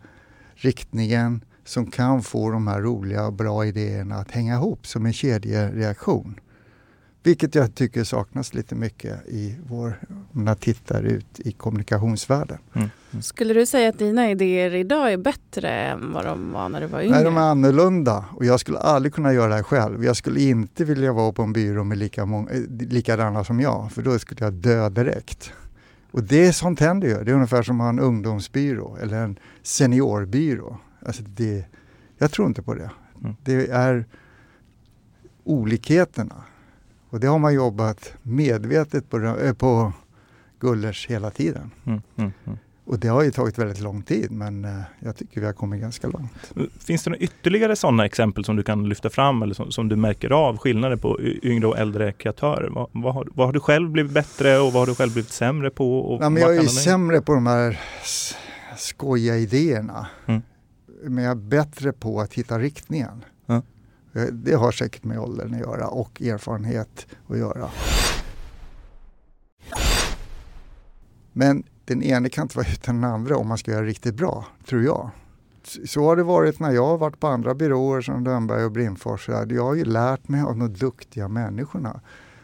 riktningen, 0.56 1.44
som 1.64 1.92
kan 1.92 2.24
få 2.24 2.50
de 2.50 2.68
här 2.68 2.82
roliga 2.82 3.26
och 3.26 3.34
bra 3.34 3.66
idéerna 3.66 4.16
att 4.16 4.32
hänga 4.32 4.56
ihop 4.56 4.88
som 4.88 5.06
en 5.06 5.14
kedjereaktion. 5.14 6.40
Vilket 7.24 7.56
jag 7.56 7.76
tycker 7.76 8.04
saknas 8.04 8.54
lite 8.54 8.76
mycket 8.76 9.28
i 9.28 9.56
vår, 9.68 10.00
när 10.32 10.52
jag 10.52 10.60
tittar 10.60 11.04
ut 11.04 11.40
i 11.40 11.52
kommunikationsvärlden. 11.52 12.58
Mm. 12.74 12.90
Mm. 13.12 13.22
Skulle 13.22 13.54
du 13.54 13.66
säga 13.66 13.90
att 13.90 14.00
dina 14.00 14.32
idéer 14.32 14.76
idag 14.76 15.14
är 15.14 15.18
bättre 15.18 15.70
än 15.70 16.14
vad 16.14 16.26
de 16.26 16.52
var 16.52 16.70
när 16.70 16.82
du 16.82 16.88
var 16.88 17.02
yngre? 17.02 17.16
Nej, 17.16 17.24
de 17.24 17.38
är 17.38 17.42
annorlunda 17.42 18.26
och 18.32 18.46
jag 18.46 18.60
skulle 18.60 18.78
aldrig 18.78 19.14
kunna 19.14 19.34
göra 19.34 19.48
det 19.48 19.56
här 19.56 19.64
själv. 19.64 20.06
Jag 20.06 20.18
skulle 20.18 20.42
inte 20.42 20.84
vilja 20.84 21.14
vara 21.14 21.32
på 21.32 21.42
en 21.42 21.54
byrå 21.54 21.84
med 21.84 21.98
lika 21.98 22.26
många, 22.26 22.52
eh, 22.52 22.62
likadana 22.80 23.44
som 23.44 23.60
jag, 23.60 23.92
för 23.92 24.02
då 24.02 24.20
skulle 24.20 24.46
jag 24.46 24.54
dö 24.54 24.90
direkt. 24.90 25.52
Och 26.16 26.24
det 26.24 26.48
är 26.48 26.52
sånt 26.52 26.80
händer 26.80 27.08
ju. 27.08 27.24
Det 27.24 27.32
är 27.32 27.36
ungefär 27.36 27.62
som 27.62 27.82
att 27.82 27.86
ha 27.86 27.90
en 27.90 28.00
ungdomsbyrå 28.00 28.98
eller 29.02 29.24
en 29.24 29.40
seniorbyrå. 29.62 30.78
Alltså 31.06 31.24
det, 31.24 31.66
jag 32.18 32.32
tror 32.32 32.48
inte 32.48 32.62
på 32.62 32.74
det. 32.74 32.92
Mm. 33.22 33.36
Det 33.44 33.68
är 33.68 34.06
olikheterna. 35.44 36.44
Och 37.10 37.20
det 37.20 37.28
har 37.28 37.40
man 37.40 37.54
jobbat 37.54 38.14
medvetet 38.22 39.10
på, 39.10 39.18
äh, 39.18 39.54
på 39.54 39.94
Gullers 40.60 41.08
hela 41.08 41.32
tiden. 41.32 41.72
Mm, 41.86 42.02
mm, 42.16 42.32
mm, 42.46 42.58
och 42.86 43.00
det 43.00 43.08
har 43.08 43.24
ju 43.24 43.32
tagit 43.32 43.58
väldigt 43.58 43.82
lång 43.82 44.02
tid 44.02 44.32
men 44.32 44.66
äh, 44.66 44.82
jag 45.00 45.16
tycker 45.16 45.42
vi 45.42 45.46
har 45.46 45.54
kommit 45.54 45.82
ganska 45.82 46.08
långt. 46.08 46.54
Finns 46.80 47.04
det 47.04 47.10
några 47.10 47.20
ytterligare 47.20 47.76
sådana 47.76 48.06
exempel 48.06 48.46
som 48.46 48.56
du 48.56 48.64
kan 48.64 48.90
lyfta 48.90 49.10
fram 49.10 49.42
eller 49.42 49.54
som, 49.54 49.72
som 49.72 49.90
du 49.90 49.96
märker 49.96 50.30
av 50.30 50.58
skillnader 50.58 50.96
på 50.96 51.20
yngre 51.22 51.68
och 51.68 51.78
äldre 51.78 52.14
kreatörer? 52.14 52.70
Vad, 52.70 52.90
vad, 52.92 53.14
har, 53.14 53.28
vad, 53.34 53.48
har, 53.48 53.54
du 53.54 53.60
själv 53.60 53.90
blivit 53.90 54.12
bättre 54.12 54.60
och 54.60 54.74
vad 54.74 54.82
har 54.82 54.88
du 54.88 54.96
själv 54.96 55.14
blivit 55.14 55.32
sämre 55.32 55.70
på? 55.70 56.00
Och 56.00 56.24
ja, 56.24 56.30
men 56.30 56.42
jag 56.42 56.58
är 56.58 56.62
ju 56.62 56.68
sämre 56.68 57.22
på 57.22 57.34
de 57.34 57.48
här 57.48 57.80
skojiga 58.78 59.38
idéerna. 59.38 60.08
Mm 60.26 60.42
men 61.10 61.24
jag 61.24 61.32
är 61.32 61.36
bättre 61.36 61.94
på 61.94 62.22
att 62.22 62.34
hitta 62.34 62.60
riktningen. 62.60 63.26
Ja. 63.46 63.62
Eh, 64.14 64.24
det 64.24 64.54
har 64.54 64.72
säkert 64.72 65.04
med 65.04 65.20
åldern 65.20 65.54
att 65.54 65.60
göra 65.60 65.88
och 65.88 66.22
erfarenhet 66.22 67.08
att 67.28 67.38
göra. 67.38 67.70
Men 71.34 71.64
den 71.86 72.04
ene 72.04 72.30
kan 72.30 72.42
inte 72.42 72.58
vara 72.58 72.68
utan 72.68 73.02
den 73.02 73.12
andra 73.12 73.38
om 73.38 73.48
man 73.48 73.58
ska 73.58 73.72
göra 73.72 73.86
riktigt 73.86 74.16
bra, 74.16 74.46
tror 74.68 74.84
jag. 74.84 75.10
Så 75.86 76.04
har 76.04 76.16
det 76.16 76.24
varit 76.24 76.60
när 76.60 76.72
jag 76.72 76.86
har 76.86 76.98
varit 76.98 77.20
på 77.20 77.28
andra 77.28 77.54
byråer 77.54 78.02
som 78.02 78.24
Lönnberg 78.24 78.66
och 78.66 78.72
Brindfors. 78.72 79.30
Jag 79.30 79.64
har 79.64 79.76
ju 79.76 79.86
lärt 79.86 80.28
mig 80.28 80.42
av 80.42 80.58
de 80.58 80.74
duktiga 80.74 81.28
människorna. 81.28 82.02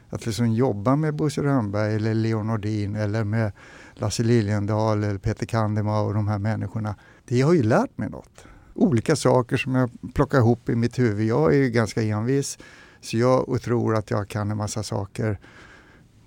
Att 0.09 0.25
liksom 0.25 0.53
jobba 0.53 0.95
med 0.95 1.15
Bosse 1.15 1.43
Rönnberg 1.43 1.95
eller 1.95 2.13
Leon 2.13 2.47
Nordin 2.47 2.95
eller 2.95 3.23
med 3.23 3.51
Lasse 3.93 4.23
Liljendahl 4.23 5.03
eller 5.03 5.17
Peter 5.17 5.45
Kandema 5.45 6.01
och 6.01 6.13
de 6.13 6.27
här 6.27 6.39
människorna. 6.39 6.95
Det 7.25 7.41
har 7.41 7.53
ju 7.53 7.63
lärt 7.63 7.97
mig 7.97 8.09
något. 8.09 8.45
Olika 8.73 9.15
saker 9.15 9.57
som 9.57 9.75
jag 9.75 9.89
plockar 10.13 10.37
ihop 10.37 10.69
i 10.69 10.75
mitt 10.75 10.99
huvud. 10.99 11.27
Jag 11.27 11.53
är 11.53 11.57
ju 11.57 11.69
ganska 11.69 12.01
envis 12.01 12.57
så 13.01 13.17
jag 13.17 13.61
tror 13.61 13.95
att 13.95 14.11
jag 14.11 14.27
kan 14.27 14.51
en 14.51 14.57
massa 14.57 14.83
saker. 14.83 15.39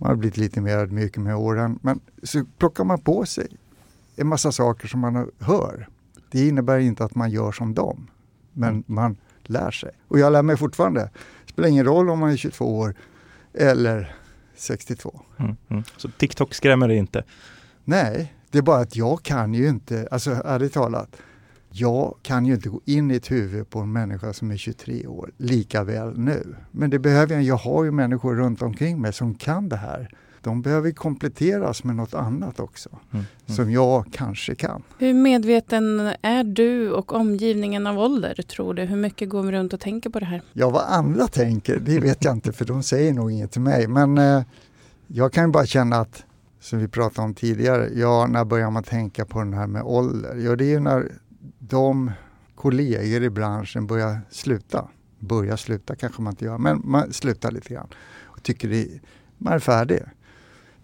Man 0.05 0.11
har 0.11 0.17
blivit 0.17 0.37
lite 0.37 0.61
mer 0.61 0.77
ödmjuk 0.77 1.17
med 1.17 1.37
åren. 1.37 1.79
Men 1.83 2.01
så 2.23 2.45
plockar 2.59 2.85
man 2.85 3.01
på 3.01 3.27
sig 3.27 3.57
en 4.17 4.27
massa 4.27 4.53
saker 4.53 4.89
som 4.89 5.01
man 5.01 5.31
hör. 5.39 5.89
Det 6.31 6.49
innebär 6.49 6.79
inte 6.79 7.05
att 7.05 7.15
man 7.15 7.31
gör 7.31 7.53
som 7.53 7.75
dem. 7.75 8.11
Men 8.53 8.69
mm. 8.69 8.85
man 8.87 9.17
lär 9.43 9.71
sig. 9.71 9.91
Och 10.09 10.19
jag 10.19 10.33
lär 10.33 10.43
mig 10.43 10.57
fortfarande. 10.57 11.01
Det 11.45 11.53
spelar 11.53 11.69
ingen 11.69 11.85
roll 11.85 12.11
om 12.11 12.19
man 12.19 12.31
är 12.31 12.37
22 12.37 12.79
år 12.79 12.95
eller 13.55 14.17
62. 14.57 15.21
Mm, 15.37 15.57
mm. 15.69 15.83
Så 15.97 16.09
TikTok 16.09 16.55
skrämmer 16.55 16.89
dig 16.89 16.97
inte? 16.97 17.25
Nej, 17.85 18.35
det 18.51 18.59
är 18.59 18.63
bara 18.63 18.81
att 18.81 18.97
jag 18.97 19.23
kan 19.23 19.55
ju 19.55 19.69
inte, 19.69 20.09
alltså 20.11 20.31
ärligt 20.31 20.73
talat, 20.73 21.17
jag 21.77 22.15
kan 22.23 22.47
ju 22.47 22.55
inte 22.55 22.69
gå 22.69 22.81
in 22.85 23.11
i 23.11 23.15
ett 23.15 23.31
huvud 23.31 23.71
på 23.71 23.79
en 23.79 23.93
människa 23.93 24.33
som 24.33 24.51
är 24.51 24.57
23 24.57 25.07
år 25.07 25.31
lika 25.37 25.85
väl 25.85 26.19
nu. 26.19 26.57
Men 26.71 26.91
det 26.91 26.99
behöver 26.99 27.35
jag. 27.35 27.43
Jag 27.43 27.57
har 27.57 27.85
ju 27.85 27.91
människor 27.91 28.35
runt 28.35 28.63
omkring 28.63 29.01
mig 29.01 29.13
som 29.13 29.35
kan 29.35 29.69
det 29.69 29.77
här. 29.77 30.11
De 30.41 30.63
behöver 30.63 30.91
kompletteras 30.91 31.85
med 31.85 31.97
något 31.97 32.15
annat 32.15 32.61
också, 32.61 32.89
mm, 32.91 33.25
mm. 33.47 33.57
som 33.57 33.71
jag 33.71 34.05
kanske 34.13 34.55
kan. 34.55 34.83
Hur 34.99 35.15
medveten 35.15 36.13
är 36.23 36.45
du 36.45 36.91
och 36.91 37.13
omgivningen 37.13 37.87
av 37.87 37.99
ålder, 37.99 38.35
tror 38.35 38.75
du? 38.75 38.83
Hur 38.83 38.97
mycket 38.97 39.29
går 39.29 39.43
vi 39.43 39.53
runt 39.53 39.73
och 39.73 39.81
tänker 39.81 40.11
på 40.11 40.21
det 40.21 40.27
här? 40.27 40.43
Ja, 40.53 40.71
vad 40.71 40.83
andra 40.83 41.27
tänker, 41.27 41.79
det 41.81 41.99
vet 42.01 42.25
jag 42.25 42.33
inte, 42.33 42.53
för 42.53 42.65
de 42.65 42.83
säger 42.83 43.13
nog 43.13 43.33
inget 43.33 43.53
till 43.53 43.61
mig. 43.61 43.89
Men 43.89 44.19
eh, 44.19 44.43
jag 45.07 45.33
kan 45.33 45.45
ju 45.45 45.51
bara 45.51 45.67
känna 45.67 45.97
att, 45.97 46.25
som 46.61 46.79
vi 46.79 46.89
pratade 46.89 47.27
om 47.27 47.35
tidigare, 47.35 47.89
ja, 47.95 48.27
när 48.27 48.45
börjar 48.45 48.71
man 48.71 48.83
tänka 48.83 49.25
på 49.25 49.45
det 49.45 49.57
här 49.57 49.67
med 49.67 49.83
ålder? 49.83 50.37
Ja, 50.37 50.57
det 50.57 50.65
är 50.65 50.71
ju 50.71 50.81
när 50.81 51.13
de 51.69 52.11
kollegor 52.55 53.23
i 53.23 53.31
branschen 53.31 53.87
börjar 53.87 54.21
sluta. 54.31 54.89
Börja 55.19 55.57
sluta 55.57 55.97
kanske 55.97 56.23
man 56.23 56.33
inte 56.33 56.45
gör, 56.45 56.59
men 56.59 56.83
man 56.85 57.13
slutar 57.13 57.51
lite 57.51 57.75
grann. 57.75 57.89
Och 58.23 58.43
tycker 58.43 58.69
det, 58.69 58.89
man 59.39 59.53
är 59.53 59.59
färdig. 59.59 60.03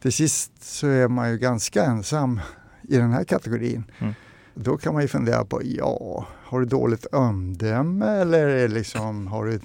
Till 0.01 0.13
sist 0.13 0.53
så 0.63 0.87
är 0.87 1.09
man 1.09 1.31
ju 1.31 1.39
ganska 1.39 1.85
ensam 1.85 2.41
i 2.83 2.97
den 2.97 3.13
här 3.13 3.25
kategorin. 3.25 3.85
Mm. 3.99 4.15
Då 4.55 4.77
kan 4.77 4.93
man 4.93 5.03
ju 5.03 5.09
fundera 5.09 5.45
på, 5.45 5.61
ja, 5.65 6.27
har 6.45 6.61
du 6.61 6.67
dåligt 6.67 7.07
omdöme 7.07 8.07
eller 8.07 8.69
liksom, 8.69 9.27
har 9.27 9.45
du 9.47 9.61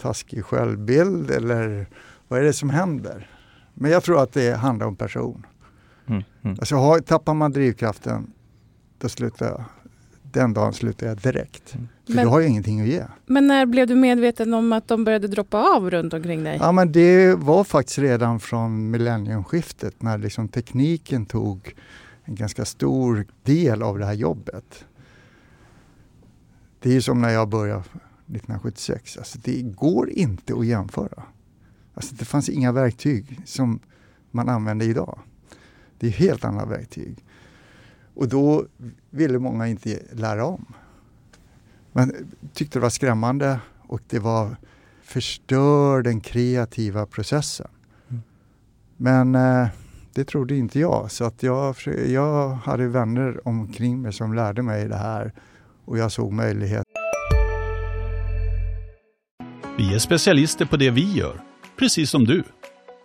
taskig 0.00 0.44
självbild 0.44 1.30
eller 1.30 1.86
vad 2.28 2.40
är 2.40 2.44
det 2.44 2.52
som 2.52 2.70
händer? 2.70 3.30
Men 3.74 3.90
jag 3.90 4.02
tror 4.02 4.22
att 4.22 4.32
det 4.32 4.56
handlar 4.56 4.86
om 4.86 4.96
person. 4.96 5.46
Mm. 6.06 6.22
Mm. 6.42 6.56
Alltså, 6.60 6.76
har, 6.76 7.00
tappar 7.00 7.34
man 7.34 7.52
drivkraften, 7.52 8.32
då 8.98 9.08
slutar 9.08 9.46
jag 9.46 9.64
den 10.32 10.54
dagen 10.54 10.72
slutar 10.72 11.06
jag 11.06 11.18
direkt. 11.18 11.74
Mm. 11.74 11.88
För 12.06 12.14
men, 12.14 12.24
då 12.24 12.30
har 12.30 12.40
jag 12.40 12.50
ingenting 12.50 12.80
att 12.80 12.86
ge. 12.86 13.04
Men 13.26 13.46
när 13.46 13.66
blev 13.66 13.86
du 13.86 13.94
medveten 13.94 14.54
om 14.54 14.72
att 14.72 14.88
de 14.88 15.04
började 15.04 15.28
droppa 15.28 15.76
av 15.76 15.90
runt 15.90 16.12
omkring 16.12 16.44
dig? 16.44 16.58
Ja, 16.60 16.72
men 16.72 16.92
det 16.92 17.34
var 17.34 17.64
faktiskt 17.64 17.98
redan 17.98 18.40
från 18.40 18.90
millenniumskiftet 18.90 20.02
när 20.02 20.18
liksom 20.18 20.48
tekniken 20.48 21.26
tog 21.26 21.74
en 22.24 22.34
ganska 22.34 22.64
stor 22.64 23.26
del 23.42 23.82
av 23.82 23.98
det 23.98 24.04
här 24.04 24.12
jobbet. 24.12 24.84
Det 26.80 26.96
är 26.96 27.00
som 27.00 27.20
när 27.20 27.30
jag 27.30 27.48
började 27.48 27.80
1976. 27.80 29.16
Alltså 29.16 29.38
det 29.42 29.62
går 29.62 30.10
inte 30.10 30.54
att 30.54 30.66
jämföra. 30.66 31.22
Alltså 31.94 32.14
det 32.14 32.24
fanns 32.24 32.48
inga 32.48 32.72
verktyg 32.72 33.40
som 33.44 33.80
man 34.30 34.48
använder 34.48 34.86
idag. 34.86 35.18
Det 35.98 36.06
är 36.06 36.10
helt 36.10 36.44
andra 36.44 36.64
verktyg. 36.64 37.24
Och 38.14 38.28
då 38.28 38.66
ville 39.10 39.38
många 39.38 39.68
inte 39.68 40.02
lära 40.12 40.44
om. 40.44 40.74
Man 41.92 42.12
tyckte 42.52 42.78
det 42.78 42.82
var 42.82 42.90
skrämmande 42.90 43.60
och 43.88 44.00
det 44.08 44.18
var 44.18 44.56
förstör 45.02 46.02
den 46.02 46.20
kreativa 46.20 47.06
processen. 47.06 47.68
Mm. 48.08 48.22
Men 48.96 49.34
eh, 49.34 49.68
det 50.14 50.24
trodde 50.24 50.56
inte 50.56 50.80
jag. 50.80 51.10
Så 51.10 51.24
att 51.24 51.42
jag, 51.42 51.76
jag 52.06 52.48
hade 52.48 52.88
vänner 52.88 53.48
omkring 53.48 54.02
mig 54.02 54.12
som 54.12 54.34
lärde 54.34 54.62
mig 54.62 54.88
det 54.88 54.96
här 54.96 55.32
och 55.84 55.98
jag 55.98 56.12
såg 56.12 56.32
möjlighet. 56.32 56.84
Vi 59.78 59.94
är 59.94 59.98
specialister 59.98 60.64
på 60.64 60.76
det 60.76 60.90
vi 60.90 61.12
gör, 61.12 61.40
precis 61.78 62.10
som 62.10 62.24
du. 62.24 62.44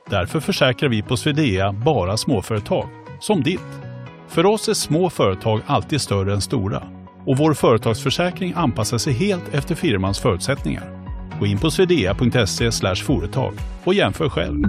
Därför 0.09 0.39
försäkrar 0.39 0.89
vi 0.89 1.01
på 1.01 1.17
Swedea 1.17 1.73
bara 1.73 2.17
småföretag, 2.17 2.89
som 3.19 3.43
ditt. 3.43 3.86
För 4.27 4.45
oss 4.45 4.69
är 4.69 4.73
små 4.73 5.09
företag 5.09 5.61
alltid 5.65 6.01
större 6.01 6.33
än 6.33 6.41
stora 6.41 6.83
och 7.25 7.37
vår 7.37 7.53
företagsförsäkring 7.53 8.53
anpassar 8.55 8.97
sig 8.97 9.13
helt 9.13 9.53
efter 9.53 9.75
firmans 9.75 10.19
förutsättningar. 10.19 11.07
Gå 11.39 11.45
in 11.45 11.59
på 11.59 11.71
swedea.se 11.71 12.71
företag 12.95 13.53
och 13.83 13.93
jämför 13.93 14.29
själv. 14.29 14.63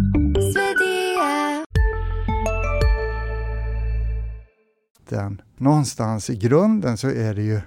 Den, 5.09 5.43
någonstans 5.57 6.31
i 6.31 6.37
grunden 6.37 6.97
så 6.97 7.09
är 7.09 7.35
det 7.35 7.43
ju 7.43 7.61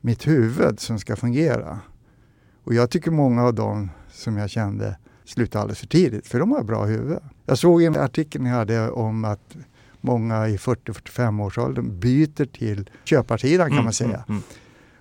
mitt 0.00 0.26
huvud 0.26 0.80
som 0.80 0.98
ska 0.98 1.16
fungera. 1.16 1.78
Och 2.64 2.74
jag 2.74 2.90
tycker 2.90 3.10
många 3.10 3.44
av 3.44 3.54
dem 3.54 3.90
som 4.10 4.36
jag 4.36 4.50
kände 4.50 4.96
slutade 5.24 5.62
alldeles 5.62 5.80
för 5.80 5.86
tidigt, 5.86 6.26
för 6.26 6.38
de 6.38 6.52
har 6.52 6.62
bra 6.62 6.84
huvud. 6.84 7.18
Jag 7.46 7.58
såg 7.58 7.82
en 7.82 7.96
artikel 7.96 8.42
ni 8.42 8.50
hade 8.50 8.90
om 8.90 9.24
att 9.24 9.56
många 10.02 10.48
i 10.48 10.56
40-45 10.56 11.42
årsåldern 11.42 12.00
byter 12.00 12.44
till 12.44 12.90
köparsidan 13.04 13.66
kan 13.66 13.72
mm, 13.72 13.84
man 13.84 13.92
säga. 13.92 14.08
Mm, 14.08 14.24
mm. 14.28 14.42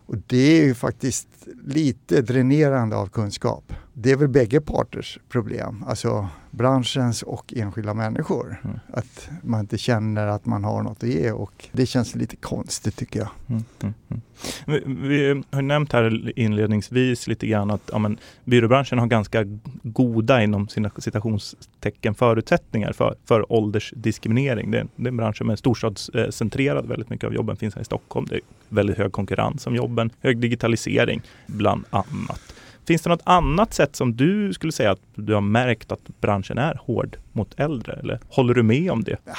Och 0.06 0.18
det 0.28 0.62
är 0.62 0.66
ju 0.66 0.76
faktiskt 0.76 1.28
lite 1.66 2.22
dränerande 2.22 2.96
av 2.96 3.08
kunskap. 3.08 3.74
Det 3.94 4.12
är 4.12 4.16
väl 4.16 4.28
bägge 4.28 4.62
parters 4.62 5.20
problem, 5.30 5.84
alltså 5.88 6.28
branschens 6.52 7.24
och 7.24 7.54
enskilda 7.56 7.94
människor. 7.94 8.60
Mm. 8.64 8.80
Att 8.94 9.30
man 9.44 9.60
inte 9.60 9.78
känner 9.78 10.28
att 10.28 10.46
man 10.46 10.64
har 10.64 10.84
något 10.84 11.04
att 11.04 11.10
ge 11.10 11.32
och 11.32 11.70
det 11.72 11.86
känns 11.86 12.16
lite 12.16 12.36
konstigt 12.36 12.96
tycker 12.96 13.20
jag. 13.20 13.30
Mm, 13.50 13.64
mm, 13.82 13.94
mm. 14.10 14.22
vi, 14.66 15.08
vi, 15.08 15.44
har 15.52 15.62
nämnt 15.62 15.92
här 15.92 16.40
inledningsvis 16.40 17.28
lite 17.28 17.48
grann 17.48 17.72
att 17.72 17.90
ja, 17.92 17.98
men, 17.98 18.18
byråbranschen 18.44 19.00
har 19.00 19.08
ganska 19.08 19.44
goda 19.84 20.44
inom 20.44 20.68
sina 20.68 20.92
citationstecken 20.98 22.16
förutsättningar 22.16 22.94
för, 22.94 23.16
för 23.26 23.52
åldersdiskriminering. 23.54 24.72
Det 24.72 24.80
är, 24.80 24.88
det 24.96 25.04
är 25.04 25.08
en 25.08 25.18
bransch 25.18 25.38
som 25.38 25.50
är 25.50 25.56
storstadscentrerad. 25.56 26.88
Väldigt 26.88 27.10
mycket 27.10 27.28
av 27.28 27.34
jobben 27.34 27.56
finns 27.56 27.76
här 27.76 27.82
i 27.82 27.86
Stockholm. 27.86 28.26
Det 28.30 28.36
är 28.36 28.42
väldigt 28.70 28.98
hög 28.98 29.12
konkurrens 29.12 29.68
om 29.68 29.76
jobben, 29.76 30.10
hög 30.20 30.40
digitalisering 30.40 31.22
bland 31.48 31.86
annat. 31.90 32.42
Finns 32.88 33.02
det 33.02 33.10
något 33.10 33.22
annat 33.24 33.74
sätt 33.74 33.96
som 33.96 34.16
du 34.16 34.54
skulle 34.54 34.72
säga 34.72 34.92
att 34.92 35.02
du 35.16 35.34
har 35.34 35.42
märkt 35.42 35.92
att 35.92 36.20
branschen 36.22 36.58
är 36.58 36.80
hård 36.84 37.18
mot 37.32 37.60
äldre? 37.60 37.94
Eller 37.94 38.20
håller 38.30 38.54
du 38.54 38.64
med 38.64 38.92
om 38.92 39.04
det? 39.04 39.18
Ja, 39.26 39.36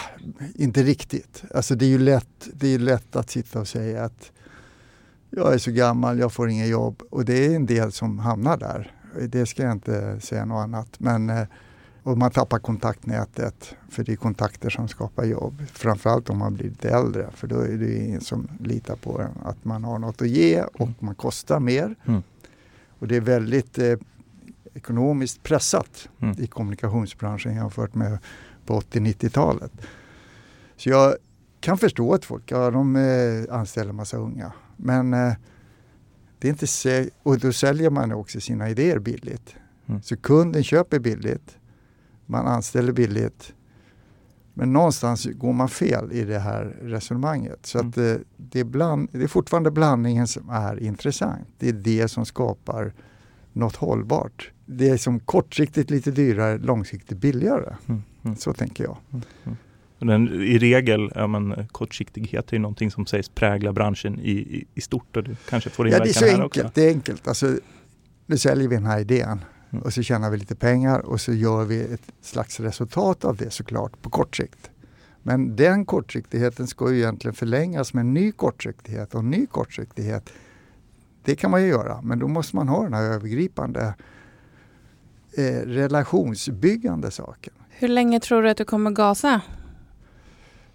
inte 0.54 0.82
riktigt. 0.82 1.44
Alltså 1.54 1.74
det 1.74 1.84
är 1.84 1.88
ju 1.88 1.98
lätt, 1.98 2.48
det 2.52 2.74
är 2.74 2.78
lätt 2.78 3.16
att 3.16 3.30
sitta 3.30 3.60
och 3.60 3.68
säga 3.68 4.04
att 4.04 4.32
jag 5.30 5.54
är 5.54 5.58
så 5.58 5.70
gammal, 5.70 6.18
jag 6.18 6.32
får 6.32 6.48
inga 6.48 6.66
jobb. 6.66 7.02
Och 7.10 7.24
det 7.24 7.46
är 7.46 7.56
en 7.56 7.66
del 7.66 7.92
som 7.92 8.18
hamnar 8.18 8.56
där. 8.56 8.90
Det 9.28 9.46
ska 9.46 9.62
jag 9.62 9.72
inte 9.72 10.20
säga 10.20 10.44
något 10.44 10.62
annat. 10.62 11.00
Men, 11.00 11.30
eh, 11.30 11.46
och 12.02 12.18
man 12.18 12.30
tappar 12.30 12.58
kontaktnätet, 12.58 13.74
för 13.88 14.04
det 14.04 14.12
är 14.12 14.16
kontakter 14.16 14.70
som 14.70 14.88
skapar 14.88 15.24
jobb. 15.24 15.62
Framförallt 15.72 16.30
om 16.30 16.38
man 16.38 16.54
blir 16.54 16.68
lite 16.68 16.90
äldre, 16.90 17.30
för 17.34 17.46
då 17.46 17.60
är 17.60 17.76
det 17.76 17.94
ingen 17.94 18.20
som 18.20 18.48
litar 18.60 18.96
på 18.96 19.20
en, 19.20 19.30
att 19.44 19.64
man 19.64 19.84
har 19.84 19.98
något 19.98 20.22
att 20.22 20.28
ge 20.28 20.62
och 20.62 20.80
mm. 20.80 20.94
man 20.98 21.14
kostar 21.14 21.60
mer. 21.60 21.94
Mm. 22.04 22.22
Och 22.98 23.08
det 23.08 23.16
är 23.16 23.20
väldigt 23.20 23.78
eh, 23.78 23.98
ekonomiskt 24.74 25.42
pressat 25.42 26.08
mm. 26.20 26.36
i 26.38 26.46
kommunikationsbranschen 26.46 27.54
jämfört 27.54 27.94
med 27.94 28.18
på 28.66 28.80
80-90-talet. 28.80 29.72
Så 30.76 30.88
jag 30.88 31.16
kan 31.60 31.78
förstå 31.78 32.14
att 32.14 32.24
folk 32.24 32.50
ja, 32.50 32.70
de, 32.70 32.96
eh, 32.96 33.54
anställer 33.54 33.92
massa 33.92 34.16
unga. 34.16 34.52
Men 34.76 35.14
eh, 35.14 35.32
det 36.38 36.48
är 36.48 36.50
inte 36.50 37.10
och 37.22 37.38
då 37.38 37.52
säljer 37.52 37.90
man 37.90 38.12
också 38.12 38.40
sina 38.40 38.70
idéer 38.70 38.98
billigt. 38.98 39.54
Mm. 39.86 40.02
Så 40.02 40.16
kunden 40.16 40.64
köper 40.64 40.98
billigt, 40.98 41.58
man 42.26 42.46
anställer 42.46 42.92
billigt. 42.92 43.54
Men 44.54 44.72
någonstans 44.72 45.24
går 45.24 45.52
man 45.52 45.68
fel 45.68 46.12
i 46.12 46.24
det 46.24 46.38
här 46.38 46.76
resonemanget. 46.82 47.66
Så 47.66 47.78
mm. 47.78 47.88
att 47.88 47.94
det, 47.94 48.20
det, 48.36 48.60
är 48.60 48.64
bland, 48.64 49.08
det 49.12 49.22
är 49.22 49.28
fortfarande 49.28 49.70
blandningen 49.70 50.28
som 50.28 50.50
är 50.50 50.82
intressant. 50.82 51.48
Det 51.58 51.68
är 51.68 51.72
det 51.72 52.08
som 52.08 52.26
skapar 52.26 52.92
något 53.52 53.76
hållbart. 53.76 54.50
Det 54.66 54.88
är 54.88 54.96
som 54.96 55.20
kortsiktigt 55.20 55.90
lite 55.90 56.10
dyrare, 56.10 56.58
långsiktigt 56.58 57.18
billigare. 57.18 57.76
Mm. 57.86 58.02
Mm. 58.24 58.36
Så 58.36 58.52
tänker 58.52 58.84
jag. 58.84 58.96
Mm. 59.10 59.24
mm. 59.44 59.56
Den, 59.98 60.42
I 60.42 60.58
regel, 60.58 61.12
ja, 61.14 61.26
men, 61.26 61.68
kortsiktighet 61.68 62.52
är 62.52 62.58
någonting 62.58 62.90
som 62.90 63.06
sägs 63.06 63.28
prägla 63.28 63.72
branschen 63.72 64.20
i, 64.20 64.30
i, 64.30 64.66
i 64.74 64.80
stort 64.80 65.16
och 65.16 65.24
det 65.24 65.36
kanske 65.48 65.70
får 65.70 65.86
inverkan 65.86 66.06
ja, 66.06 66.12
det 66.12 66.26
är 66.26 66.30
så 66.30 66.36
här 66.36 66.42
enkelt, 66.42 66.64
också. 66.66 66.80
Det 66.80 66.86
är 66.86 66.90
enkelt. 66.90 67.28
Alltså, 67.28 67.56
nu 68.26 68.38
säljer 68.38 68.68
vi 68.68 68.74
den 68.74 68.86
här 68.86 69.00
idén. 69.00 69.44
Och 69.80 69.92
så 69.92 70.02
tjänar 70.02 70.30
vi 70.30 70.36
lite 70.36 70.54
pengar 70.54 70.98
och 70.98 71.20
så 71.20 71.32
gör 71.32 71.64
vi 71.64 71.80
ett 71.80 72.12
slags 72.22 72.60
resultat 72.60 73.24
av 73.24 73.36
det 73.36 73.50
såklart 73.50 74.02
på 74.02 74.10
kort 74.10 74.36
sikt. 74.36 74.70
Men 75.22 75.56
den 75.56 75.84
kortsiktigheten 75.86 76.66
ska 76.66 76.92
ju 76.92 76.98
egentligen 76.98 77.34
förlängas 77.34 77.94
med 77.94 78.00
en 78.00 78.14
ny 78.14 78.32
kortsiktighet 78.32 79.14
och 79.14 79.20
en 79.20 79.30
ny 79.30 79.46
kortsiktighet. 79.46 80.30
Det 81.24 81.36
kan 81.36 81.50
man 81.50 81.62
ju 81.62 81.68
göra, 81.68 82.02
men 82.02 82.18
då 82.18 82.28
måste 82.28 82.56
man 82.56 82.68
ha 82.68 82.82
den 82.82 82.94
här 82.94 83.02
övergripande 83.02 83.94
eh, 85.36 85.66
relationsbyggande 85.66 87.10
saken. 87.10 87.52
Hur 87.68 87.88
länge 87.88 88.20
tror 88.20 88.42
du 88.42 88.50
att 88.50 88.56
du 88.56 88.64
kommer 88.64 88.90
gasa? 88.90 89.40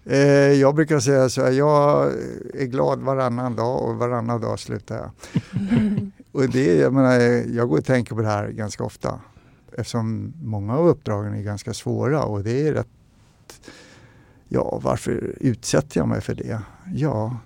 Eh, 0.04 0.52
jag 0.52 0.74
brukar 0.74 1.00
säga 1.00 1.28
så 1.28 1.42
här, 1.42 1.50
jag 1.50 2.12
är 2.54 2.66
glad 2.66 3.00
varannan 3.00 3.56
dag 3.56 3.82
och 3.82 3.96
varannan 3.96 4.40
dag 4.40 4.58
slutar 4.58 4.96
jag. 4.96 5.10
och 6.38 6.48
det, 6.48 6.74
jag, 6.74 6.92
menar, 6.92 7.20
jag 7.56 7.68
går 7.68 7.78
och 7.78 7.84
tänker 7.84 8.14
på 8.14 8.22
det 8.22 8.28
här 8.28 8.48
ganska 8.48 8.84
ofta 8.84 9.20
eftersom 9.72 10.32
många 10.42 10.76
av 10.76 10.88
uppdragen 10.88 11.34
är 11.34 11.42
ganska 11.42 11.74
svåra 11.74 12.24
och 12.24 12.44
det 12.44 12.68
är 12.68 12.72
rätt 12.72 12.88
Ja, 14.48 14.80
varför 14.82 15.34
utsätter 15.40 16.00
jag 16.00 16.08
mig 16.08 16.20
för 16.20 16.34
det? 16.34 16.62
Ja, 16.94 17.36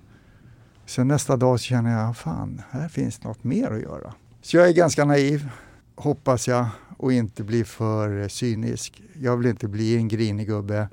sen 0.87 1.09
nästa 1.09 1.37
dag 1.37 1.61
så 1.61 1.65
känner 1.65 2.03
jag, 2.03 2.17
fan, 2.17 2.63
här 2.71 2.89
finns 2.89 3.23
något 3.23 3.45
mer 3.45 3.71
att 3.71 3.83
göra. 3.83 4.15
Så 4.43 4.57
jag 4.57 4.69
är 4.69 4.73
ganska 4.73 5.05
naiv, 5.05 5.49
hoppas 5.95 6.49
jag, 6.49 6.67
och 6.97 7.13
inte 7.13 7.43
bli 7.43 7.65
för 7.65 8.29
cynisk. 8.29 9.03
Jag 9.21 9.37
vill 9.37 9.47
inte 9.47 9.69
bli 9.69 9.97
en 9.97 10.09
grinig 10.09 10.47
gubbe. 10.47 10.89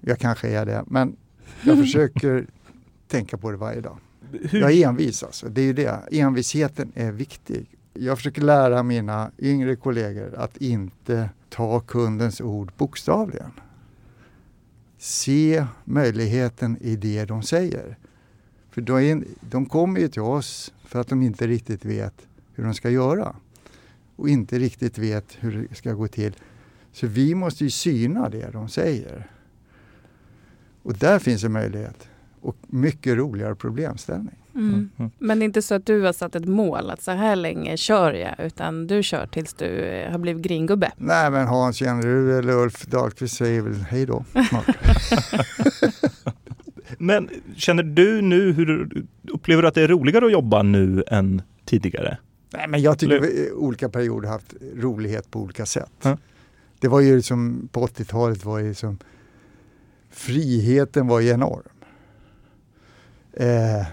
Jag 0.00 0.18
kanske 0.18 0.48
är 0.48 0.66
det, 0.66 0.84
men 0.86 1.16
jag 1.62 1.78
försöker 1.82 2.46
tänka 3.08 3.36
på 3.36 3.50
det 3.50 3.56
varje 3.56 3.80
dag. 3.80 3.98
Hur, 4.32 4.60
Jag 4.60 4.72
är 4.72 4.88
envis 4.88 5.22
alltså, 5.22 5.48
det 5.48 5.60
är 5.60 5.64
ju 5.64 5.72
det. 5.72 6.00
Envisheten 6.10 6.92
är 6.94 7.12
viktig. 7.12 7.66
Jag 7.94 8.16
försöker 8.16 8.42
lära 8.42 8.82
mina 8.82 9.30
yngre 9.38 9.76
kollegor 9.76 10.34
att 10.34 10.56
inte 10.56 11.30
ta 11.48 11.80
kundens 11.80 12.40
ord 12.40 12.72
bokstavligen. 12.76 13.50
Se 14.98 15.66
möjligheten 15.84 16.78
i 16.80 16.96
det 16.96 17.24
de 17.24 17.42
säger. 17.42 17.98
För 18.70 18.80
de, 18.80 19.24
de 19.40 19.66
kommer 19.66 20.00
ju 20.00 20.08
till 20.08 20.22
oss 20.22 20.72
för 20.84 21.00
att 21.00 21.08
de 21.08 21.22
inte 21.22 21.46
riktigt 21.46 21.84
vet 21.84 22.14
hur 22.54 22.64
de 22.64 22.74
ska 22.74 22.90
göra. 22.90 23.36
Och 24.16 24.28
inte 24.28 24.58
riktigt 24.58 24.98
vet 24.98 25.36
hur 25.40 25.68
det 25.68 25.74
ska 25.74 25.92
gå 25.92 26.08
till. 26.08 26.36
Så 26.92 27.06
vi 27.06 27.34
måste 27.34 27.64
ju 27.64 27.70
syna 27.70 28.28
det 28.28 28.50
de 28.52 28.68
säger. 28.68 29.30
Och 30.82 30.94
där 30.94 31.18
finns 31.18 31.44
en 31.44 31.52
möjlighet. 31.52 32.08
Och 32.40 32.56
mycket 32.66 33.16
roligare 33.16 33.54
problemställning. 33.54 34.34
Mm. 34.54 34.90
Mm. 34.96 35.10
Men 35.18 35.38
det 35.38 35.42
är 35.42 35.46
inte 35.46 35.62
så 35.62 35.74
att 35.74 35.86
du 35.86 36.02
har 36.02 36.12
satt 36.12 36.34
ett 36.34 36.48
mål 36.48 36.90
att 36.90 37.02
så 37.02 37.10
här 37.10 37.36
länge 37.36 37.76
kör 37.76 38.12
jag 38.12 38.34
utan 38.46 38.86
du 38.86 39.02
kör 39.02 39.26
tills 39.26 39.54
du 39.54 39.66
eh, 39.66 40.10
har 40.10 40.18
blivit 40.18 40.42
gringubbe. 40.42 40.92
Nej 40.96 41.30
men 41.30 41.46
Hans 41.46 41.80
Jennerud 41.80 42.38
eller 42.38 42.52
Ulf 42.52 42.86
Dahlqvist 42.86 43.36
säger 43.36 43.62
väl 43.62 43.74
hej 43.74 44.06
då. 44.06 44.24
Men 46.98 47.28
känner 47.56 47.82
du 47.82 48.22
nu, 48.22 48.52
hur 48.52 48.90
upplever 49.28 49.62
du 49.62 49.68
att 49.68 49.74
det 49.74 49.82
är 49.82 49.88
roligare 49.88 50.26
att 50.26 50.32
jobba 50.32 50.62
nu 50.62 51.04
än 51.06 51.42
tidigare? 51.64 52.18
Nej 52.50 52.68
men 52.68 52.82
jag 52.82 52.98
tycker 52.98 53.20
vi 53.20 53.28
i 53.28 53.52
olika 53.52 53.88
perioder 53.88 54.28
haft 54.28 54.54
rolighet 54.76 55.30
på 55.30 55.40
olika 55.40 55.66
sätt. 55.66 55.92
Ja. 56.02 56.18
Det 56.80 56.88
var 56.88 57.00
ju 57.00 57.22
som 57.22 57.68
på 57.72 57.86
80-talet 57.86 58.44
var 58.44 58.58
ju 58.58 58.74
som 58.74 58.98
friheten 60.10 61.06
var 61.06 61.20
ju 61.20 61.28
enorm. 61.28 61.62
Eh, 63.38 63.86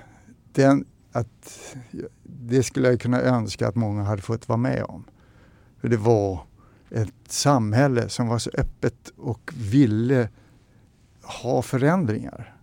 den, 0.52 0.86
att, 1.12 1.76
det 2.24 2.64
skulle 2.64 2.88
jag 2.90 3.02
kunna 3.02 3.22
önska 3.22 3.68
att 3.68 3.76
många 3.76 4.04
hade 4.04 4.22
fått 4.22 4.48
vara 4.48 4.58
med 4.58 4.84
om. 4.84 5.04
För 5.82 5.88
det 5.88 5.98
var 5.98 6.40
ett 6.90 7.14
samhälle 7.28 8.10
som 8.10 8.28
var 8.28 8.40
så 8.40 8.50
öppet 8.54 9.12
och 9.18 9.52
ville 9.56 10.30
ha 11.22 11.62
förändringar. 11.62 12.56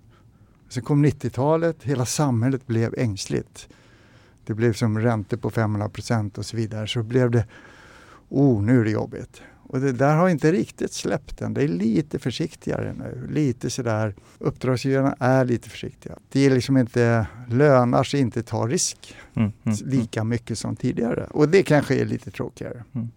Sen 0.68 0.82
kom 0.82 1.06
90-talet, 1.06 1.82
hela 1.82 2.06
samhället 2.06 2.66
blev 2.66 2.94
ängsligt. 2.98 3.68
Det 4.44 4.54
blev 4.54 4.72
som 4.72 4.98
räntor 4.98 5.36
på 5.36 5.50
500 5.50 5.88
procent 5.88 6.38
och 6.38 6.46
så 6.46 6.56
vidare. 6.56 6.86
Så 6.86 7.02
blev 7.02 7.30
det, 7.30 7.46
oh 8.28 8.62
nu 8.62 8.80
är 8.80 8.84
det 8.84 8.90
jobbigt. 8.90 9.42
Och 9.72 9.80
det 9.80 9.92
där 9.92 10.16
har 10.16 10.28
inte 10.28 10.52
riktigt 10.52 10.92
släppt 10.92 11.40
än. 11.42 11.54
Det 11.54 11.62
är 11.62 11.68
lite 11.68 12.18
försiktigare 12.18 12.94
nu. 12.98 13.28
Lite 13.30 13.70
sådär, 13.70 14.14
uppdragsgivarna 14.38 15.16
är 15.18 15.44
lite 15.44 15.68
försiktiga. 15.70 16.12
Det 16.32 16.46
är 16.46 16.50
liksom 16.50 16.76
inte, 16.76 17.26
lönar 17.50 18.04
sig 18.04 18.20
inte 18.20 18.42
ta 18.42 18.66
risk 18.66 19.14
Mm, 19.34 19.52
mm, 19.64 19.76
mm. 19.82 19.90
lika 19.98 20.24
mycket 20.24 20.58
som 20.58 20.76
tidigare. 20.76 21.26
Och 21.30 21.48
det 21.48 21.62
kanske 21.62 21.94
är 22.00 22.04
lite 22.04 22.30
tråkigare. 22.30 22.84
Mm. 22.94 23.08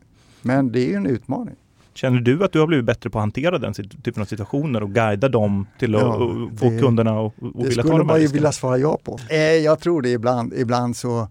Men 0.41 0.71
det 0.71 0.79
är 0.79 0.87
ju 0.87 0.93
en 0.95 1.05
utmaning. 1.05 1.55
Känner 1.93 2.19
du 2.21 2.43
att 2.43 2.51
du 2.51 2.59
har 2.59 2.67
blivit 2.67 2.85
bättre 2.85 3.09
på 3.09 3.17
att 3.19 3.23
hantera 3.23 3.57
den 3.57 3.73
typen 3.73 4.21
av 4.21 4.25
situationer 4.25 4.83
och 4.83 4.91
guida 4.93 5.29
dem 5.29 5.67
till 5.79 5.95
att 5.95 6.01
Ja, 6.01 6.15
och 6.15 6.59
få 6.59 6.69
det- 6.69 6.79
kunderna 6.79 7.11
att 7.11 7.17
och 7.17 7.33
Det 7.63 7.67
vilja 7.69 7.83
ta 7.83 7.87
skulle 7.87 7.97
de 7.97 7.97
här 7.97 8.03
man 8.05 8.15
ju 8.17 8.21
riskerna? 8.23 8.33
vilja 8.37 8.51
svara 8.51 8.77
ja 8.77 8.99
på. 9.03 9.19
Eh, 9.29 9.37
jag 9.39 9.79
tror 9.79 10.01
det 10.01 10.09
ibland. 10.09 10.53
Ibland 10.53 10.95
så 10.95 11.27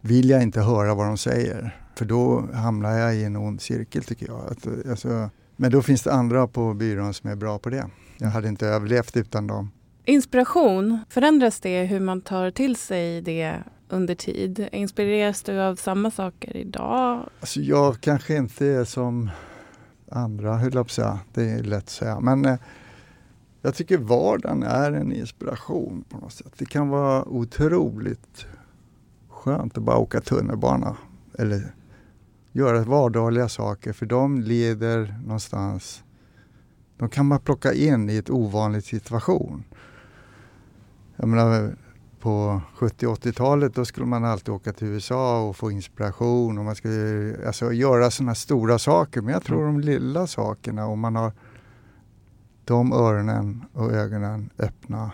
vill 0.00 0.30
jag 0.30 0.42
inte 0.42 0.60
höra 0.60 0.94
vad 0.94 1.06
de 1.06 1.16
säger. 1.18 1.76
För 2.00 2.04
då 2.04 2.48
hamnar 2.54 2.98
jag 2.98 3.16
i 3.16 3.24
en 3.24 3.36
ond 3.36 3.60
cirkel 3.60 4.04
tycker 4.04 4.26
jag. 4.26 4.40
Att, 4.50 4.88
alltså, 4.90 5.30
men 5.56 5.70
då 5.70 5.82
finns 5.82 6.02
det 6.02 6.12
andra 6.12 6.46
på 6.46 6.74
byrån 6.74 7.14
som 7.14 7.30
är 7.30 7.36
bra 7.36 7.58
på 7.58 7.70
det. 7.70 7.86
Jag 8.18 8.28
hade 8.28 8.48
inte 8.48 8.66
överlevt 8.66 9.16
utan 9.16 9.46
dem. 9.46 9.70
Inspiration, 10.04 10.98
förändras 11.08 11.60
det 11.60 11.84
hur 11.84 12.00
man 12.00 12.20
tar 12.20 12.50
till 12.50 12.76
sig 12.76 13.22
det 13.22 13.56
under 13.88 14.14
tid? 14.14 14.68
Inspireras 14.72 15.42
du 15.42 15.60
av 15.60 15.76
samma 15.76 16.10
saker 16.10 16.56
idag? 16.56 17.28
Alltså 17.40 17.60
jag 17.60 18.00
kanske 18.00 18.36
inte 18.36 18.66
är 18.66 18.84
som 18.84 19.30
andra, 20.10 20.56
höll 20.56 20.64
jag 20.64 20.72
på 20.72 20.80
att 20.80 20.90
säga. 20.90 21.18
Det 21.32 21.50
är 21.50 21.62
lätt 21.62 21.84
att 21.84 21.90
säga. 21.90 22.20
Men 22.20 22.44
eh, 22.44 22.56
jag 23.62 23.74
tycker 23.74 23.98
vardagen 23.98 24.62
är 24.62 24.92
en 24.92 25.12
inspiration 25.12 26.04
på 26.08 26.18
något 26.18 26.32
sätt. 26.32 26.52
Det 26.58 26.66
kan 26.66 26.88
vara 26.88 27.24
otroligt 27.24 28.46
skönt 29.28 29.78
att 29.78 29.84
bara 29.84 29.96
åka 29.98 30.20
tunnelbana. 30.20 30.96
Eller 31.38 31.74
göra 32.52 32.84
vardagliga 32.84 33.48
saker 33.48 33.92
för 33.92 34.06
de 34.06 34.40
leder 34.40 35.18
någonstans. 35.24 36.04
De 36.96 37.08
kan 37.08 37.26
man 37.26 37.40
plocka 37.40 37.72
in 37.72 38.10
i 38.10 38.16
ett 38.16 38.30
ovanligt 38.30 38.84
situation. 38.84 39.64
Jag 41.16 41.28
menar, 41.28 41.76
på 42.20 42.60
70-80-talet 42.78 43.74
då 43.74 43.84
skulle 43.84 44.06
man 44.06 44.24
alltid 44.24 44.54
åka 44.54 44.72
till 44.72 44.88
USA 44.88 45.42
och 45.48 45.56
få 45.56 45.70
inspiration 45.70 46.58
och 46.58 46.64
man 46.64 46.74
skulle 46.74 47.36
alltså, 47.46 47.72
göra 47.72 48.10
sådana 48.10 48.34
stora 48.34 48.78
saker. 48.78 49.20
Men 49.20 49.34
jag 49.34 49.44
tror 49.44 49.66
de 49.66 49.80
lilla 49.80 50.26
sakerna, 50.26 50.86
om 50.86 51.00
man 51.00 51.16
har 51.16 51.32
de 52.64 52.92
öronen 52.92 53.64
och 53.72 53.92
ögonen 53.92 54.50
öppna 54.58 55.10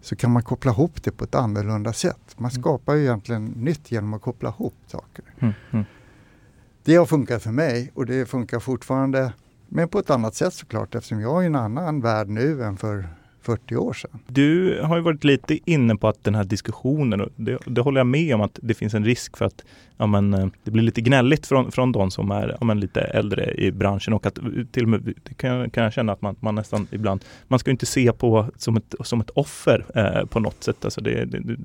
så 0.00 0.16
kan 0.16 0.30
man 0.30 0.42
koppla 0.42 0.70
ihop 0.72 1.02
det 1.02 1.10
på 1.10 1.24
ett 1.24 1.34
annorlunda 1.34 1.92
sätt. 1.92 2.34
Man 2.36 2.50
Mm. 2.50 2.62
skapar 2.62 2.94
ju 2.94 3.02
egentligen 3.02 3.44
nytt 3.46 3.92
genom 3.92 4.14
att 4.14 4.22
koppla 4.22 4.48
ihop 4.48 4.74
saker. 4.86 5.24
Mm, 5.38 5.54
mm. 5.70 5.84
Det 6.88 6.96
har 6.96 7.06
funkat 7.06 7.42
för 7.42 7.50
mig 7.50 7.92
och 7.94 8.06
det 8.06 8.26
funkar 8.26 8.60
fortfarande 8.60 9.32
men 9.68 9.88
på 9.88 9.98
ett 9.98 10.10
annat 10.10 10.34
sätt 10.34 10.54
såklart 10.54 10.94
eftersom 10.94 11.20
jag 11.20 11.38
är 11.38 11.42
i 11.42 11.46
en 11.46 11.54
annan 11.54 12.00
värld 12.00 12.28
nu 12.28 12.62
än 12.62 12.76
för 12.76 13.08
40 13.48 13.76
år 13.76 13.92
sedan. 13.92 14.10
Du 14.26 14.80
har 14.82 14.96
ju 14.96 15.02
varit 15.02 15.24
lite 15.24 15.58
inne 15.70 15.96
på 15.96 16.08
att 16.08 16.24
den 16.24 16.34
här 16.34 16.44
diskussionen, 16.44 17.20
och 17.20 17.28
det, 17.36 17.58
det 17.66 17.80
håller 17.80 18.00
jag 18.00 18.06
med 18.06 18.34
om, 18.34 18.40
att 18.40 18.58
det 18.62 18.74
finns 18.74 18.94
en 18.94 19.04
risk 19.04 19.36
för 19.36 19.44
att 19.44 19.64
ja, 19.96 20.06
men, 20.06 20.34
eh, 20.34 20.46
det 20.64 20.70
blir 20.70 20.82
lite 20.82 21.00
gnälligt 21.00 21.46
från, 21.46 21.72
från 21.72 21.92
de 21.92 22.10
som 22.10 22.30
är 22.30 22.56
ja, 22.60 22.64
men, 22.66 22.80
lite 22.80 23.00
äldre 23.00 23.54
i 23.54 23.72
branschen 23.72 24.12
och 24.14 24.26
att 24.26 24.38
till 24.72 24.82
och 24.82 24.88
med 24.88 25.14
det 25.24 25.34
kan, 25.34 25.50
jag- 25.50 25.72
kan 25.72 25.84
jag 25.84 25.92
känna 25.92 26.12
att 26.12 26.22
man, 26.22 26.36
man 26.40 26.54
nästan 26.54 26.86
ibland, 26.90 27.24
man 27.48 27.58
ska 27.58 27.70
inte 27.70 27.86
se 27.86 28.12
på 28.12 28.46
som 28.56 28.76
ett, 28.76 28.94
som 29.00 29.20
ett 29.20 29.30
offer 29.30 29.84
eh, 29.94 30.24
på 30.26 30.40
något 30.40 30.64
sätt. 30.64 30.84
Alltså 30.84 31.00
det, 31.00 31.24
det, 31.24 31.38
det, 31.38 31.56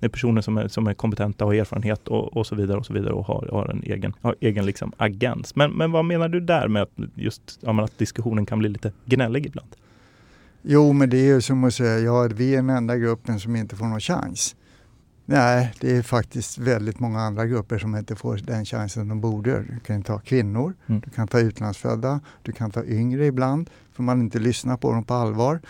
det 0.00 0.06
är 0.06 0.08
personer 0.08 0.40
som 0.42 0.56
är, 0.56 0.68
som 0.68 0.86
är 0.86 0.94
kompetenta 0.94 1.44
och 1.44 1.50
har 1.50 1.60
erfarenhet 1.60 2.08
och, 2.08 2.36
och 2.36 2.46
så 2.46 2.54
vidare 2.54 2.78
och 2.78 2.86
så 2.86 2.92
vidare 2.92 3.12
och 3.12 3.26
har, 3.26 3.48
har 3.52 3.66
en 3.66 3.82
egen, 3.82 4.12
har 4.22 4.34
egen 4.40 4.66
liksom 4.66 4.92
agens. 4.96 5.56
Men, 5.56 5.70
men 5.72 5.92
vad 5.92 6.04
menar 6.04 6.28
du 6.28 6.40
där 6.40 6.68
med 6.68 6.82
att 6.82 6.92
just 7.14 7.58
ja, 7.62 7.72
men 7.72 7.84
att 7.84 7.98
diskussionen 7.98 8.46
kan 8.46 8.58
bli 8.58 8.68
lite 8.68 8.92
gnällig 9.04 9.46
ibland? 9.46 9.68
Jo, 10.62 10.92
men 10.92 11.10
det 11.10 11.16
är 11.16 11.24
ju 11.34 11.40
som 11.40 11.64
att 11.64 11.74
säga, 11.74 11.98
ja, 11.98 12.28
vi 12.34 12.52
är 12.52 12.56
den 12.56 12.70
enda 12.70 12.96
gruppen 12.96 13.40
som 13.40 13.56
inte 13.56 13.76
får 13.76 13.86
någon 13.86 14.00
chans. 14.00 14.56
Nej, 15.24 15.74
det 15.80 15.96
är 15.96 16.02
faktiskt 16.02 16.58
väldigt 16.58 17.00
många 17.00 17.20
andra 17.20 17.46
grupper 17.46 17.78
som 17.78 17.96
inte 17.96 18.16
får 18.16 18.36
den 18.36 18.64
chansen 18.64 19.08
de 19.08 19.20
borde. 19.20 19.62
Du 19.62 19.80
kan 19.80 20.02
ta 20.02 20.18
kvinnor, 20.18 20.74
Mm. 20.86 21.00
du 21.00 21.10
kan 21.10 21.28
ta 21.28 21.40
utlandsfödda, 21.40 22.20
du 22.42 22.52
kan 22.52 22.70
ta 22.70 22.84
yngre 22.84 23.26
ibland, 23.26 23.70
för 23.92 24.02
man 24.02 24.20
inte 24.20 24.38
lyssnar 24.38 24.76
på 24.76 24.92
dem 24.92 25.04
på 25.04 25.14
allvar. 25.14 25.60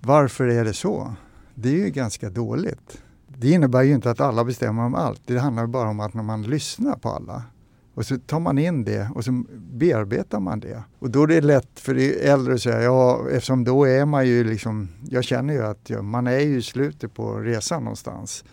Varför 0.00 0.46
är 0.46 0.64
det 0.64 0.72
så? 0.74 1.14
Det 1.54 1.68
är 1.68 1.84
ju 1.84 1.90
ganska 1.90 2.30
dåligt. 2.30 3.02
Det 3.38 3.50
innebär 3.50 3.82
ju 3.82 3.94
inte 3.94 4.10
att 4.10 4.20
alla 4.20 4.44
bestämmer 4.44 4.82
om 4.82 4.94
allt. 4.94 5.20
Det 5.26 5.38
handlar 5.38 5.66
bara 5.66 5.88
om 5.88 6.00
att 6.00 6.14
när 6.14 6.22
man 6.22 6.42
lyssnar 6.42 6.96
på 6.96 7.08
alla 7.08 7.42
och 7.96 8.06
så 8.06 8.18
tar 8.18 8.40
man 8.40 8.58
in 8.58 8.84
det 8.84 9.10
och 9.14 9.24
så 9.24 9.44
bearbetar 9.56 10.40
man 10.40 10.60
det. 10.60 10.82
Och 10.98 11.10
då 11.10 11.22
är 11.22 11.26
det 11.26 11.40
lätt 11.40 11.80
för 11.80 11.94
äldre 12.24 12.54
att 12.54 12.62
säga, 12.62 12.82
ja 12.82 13.26
eftersom 13.30 13.64
då 13.64 13.84
är 13.84 14.04
man 14.04 14.26
ju 14.26 14.44
liksom, 14.44 14.88
jag 15.10 15.24
känner 15.24 15.54
ju 15.54 15.62
att 15.62 15.90
ja, 15.90 16.02
man 16.02 16.26
är 16.26 16.40
ju 16.40 16.58
i 16.58 16.62
slutet 16.62 17.14
på 17.14 17.38
resan 17.38 17.84
någonstans. 17.84 18.44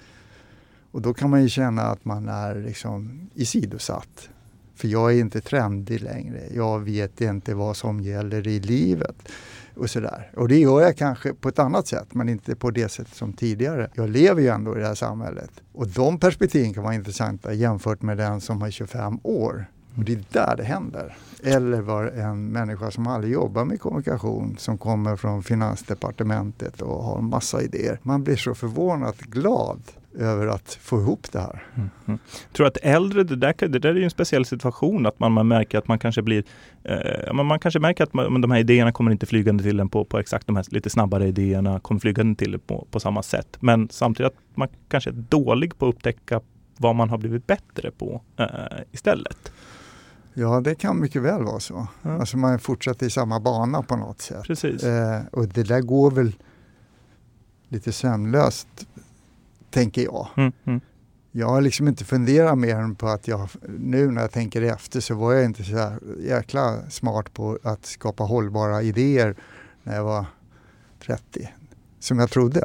Och 0.91 1.01
då 1.01 1.13
kan 1.13 1.29
man 1.29 1.41
ju 1.41 1.49
känna 1.49 1.81
att 1.81 2.05
man 2.05 2.29
är 2.29 2.55
liksom 2.55 3.29
isidosatt. 3.33 4.29
För 4.75 4.87
jag 4.87 5.13
är 5.13 5.19
inte 5.19 5.41
trendig 5.41 6.01
längre. 6.01 6.41
Jag 6.53 6.79
vet 6.79 7.21
inte 7.21 7.53
vad 7.53 7.77
som 7.77 7.99
gäller 7.99 8.47
i 8.47 8.59
livet. 8.59 9.29
Och, 9.75 9.89
sådär. 9.89 10.31
och 10.35 10.47
det 10.47 10.59
gör 10.59 10.81
jag 10.81 10.97
kanske 10.97 11.33
på 11.33 11.49
ett 11.49 11.59
annat 11.59 11.87
sätt, 11.87 12.13
men 12.13 12.29
inte 12.29 12.55
på 12.55 12.71
det 12.71 12.89
sätt 12.89 13.07
som 13.07 13.33
tidigare. 13.33 13.89
Jag 13.93 14.09
lever 14.09 14.41
ju 14.41 14.47
ändå 14.47 14.77
i 14.77 14.79
det 14.79 14.87
här 14.87 14.95
samhället. 14.95 15.51
Och 15.73 15.87
de 15.87 16.19
perspektiven 16.19 16.73
kan 16.73 16.83
vara 16.83 16.93
intressanta 16.93 17.53
jämfört 17.53 18.01
med 18.01 18.17
den 18.17 18.41
som 18.41 18.61
har 18.61 18.71
25 18.71 19.19
år. 19.23 19.65
Och 19.97 20.03
det 20.03 20.13
är 20.13 20.23
där 20.31 20.55
det 20.57 20.63
händer. 20.63 21.17
Eller 21.43 21.81
var 21.81 22.05
en 22.05 22.47
människa 22.47 22.91
som 22.91 23.07
aldrig 23.07 23.33
jobbar 23.33 23.65
med 23.65 23.81
kommunikation 23.81 24.55
som 24.59 24.77
kommer 24.77 25.15
från 25.15 25.43
Finansdepartementet 25.43 26.81
och 26.81 27.03
har 27.03 27.17
en 27.17 27.29
massa 27.29 27.61
idéer. 27.61 27.99
Man 28.03 28.23
blir 28.23 28.35
så 28.35 28.55
förvånat 28.55 29.19
glad 29.19 29.81
över 30.15 30.47
att 30.47 30.73
få 30.81 31.01
ihop 31.01 31.31
det 31.31 31.39
här. 31.39 31.63
Mm. 31.75 31.89
Mm. 32.05 32.19
Tror 32.53 32.67
att 32.67 32.77
äldre, 32.81 33.23
det 33.23 33.35
där, 33.35 33.53
det 33.67 33.79
där 33.79 33.89
är 33.89 33.95
ju 33.95 34.03
en 34.03 34.09
speciell 34.09 34.45
situation, 34.45 35.05
att 35.05 35.19
man, 35.19 35.31
man 35.31 35.47
märker 35.47 35.77
att 35.77 35.87
man 35.87 35.99
kanske 35.99 36.21
blir, 36.21 36.43
eh, 36.83 37.33
man, 37.33 37.45
man 37.45 37.59
kanske 37.59 37.79
märker 37.79 38.03
att 38.03 38.13
man, 38.13 38.41
de 38.41 38.51
här 38.51 38.59
idéerna 38.59 38.91
kommer 38.91 39.11
inte 39.11 39.25
flygande 39.25 39.63
till 39.63 39.79
en 39.79 39.89
på, 39.89 40.05
på 40.05 40.19
exakt 40.19 40.47
de 40.47 40.55
här 40.55 40.65
lite 40.69 40.89
snabbare 40.89 41.27
idéerna, 41.27 41.79
kommer 41.79 41.99
flygande 41.99 42.35
till 42.35 42.59
på, 42.59 42.87
på 42.91 42.99
samma 42.99 43.23
sätt. 43.23 43.57
Men 43.59 43.89
samtidigt 43.91 44.31
att 44.31 44.39
man 44.55 44.67
kanske 44.87 45.09
är 45.09 45.25
dålig 45.29 45.77
på 45.77 45.87
att 45.87 45.95
upptäcka 45.95 46.41
vad 46.77 46.95
man 46.95 47.09
har 47.09 47.17
blivit 47.17 47.47
bättre 47.47 47.91
på 47.91 48.21
eh, 48.37 48.47
istället. 48.91 49.51
Ja, 50.33 50.61
det 50.61 50.75
kan 50.75 50.99
mycket 50.99 51.21
väl 51.21 51.43
vara 51.43 51.59
så. 51.59 51.87
Mm. 52.03 52.19
Alltså 52.19 52.37
man 52.37 52.59
fortsätter 52.59 53.05
i 53.05 53.09
samma 53.09 53.39
bana 53.39 53.81
på 53.81 53.95
något 53.95 54.21
sätt. 54.21 54.43
Precis. 54.43 54.83
Eh, 54.83 55.21
och 55.31 55.47
det 55.47 55.63
där 55.63 55.81
går 55.81 56.11
väl 56.11 56.35
lite 57.67 57.91
sömnlöst, 57.91 58.87
tänker 59.73 60.03
jag. 60.03 60.27
Mm, 60.37 60.51
mm. 60.65 60.81
Jag 61.31 61.47
har 61.47 61.61
liksom 61.61 61.87
inte 61.87 62.05
funderat 62.05 62.57
mer 62.57 62.75
än 62.75 62.95
på 62.95 63.07
att 63.07 63.27
jag, 63.27 63.49
nu 63.79 64.11
när 64.11 64.21
jag 64.21 64.31
tänker 64.31 64.61
efter 64.61 64.99
så 64.99 65.15
var 65.15 65.33
jag 65.33 65.45
inte 65.45 65.63
så 65.63 65.91
jäkla 66.19 66.89
smart 66.89 67.33
på 67.33 67.59
att 67.63 67.85
skapa 67.85 68.23
hållbara 68.23 68.81
idéer 68.81 69.35
när 69.83 69.95
jag 69.95 70.03
var 70.03 70.25
30, 71.05 71.49
som 71.99 72.19
jag 72.19 72.29
trodde. 72.29 72.63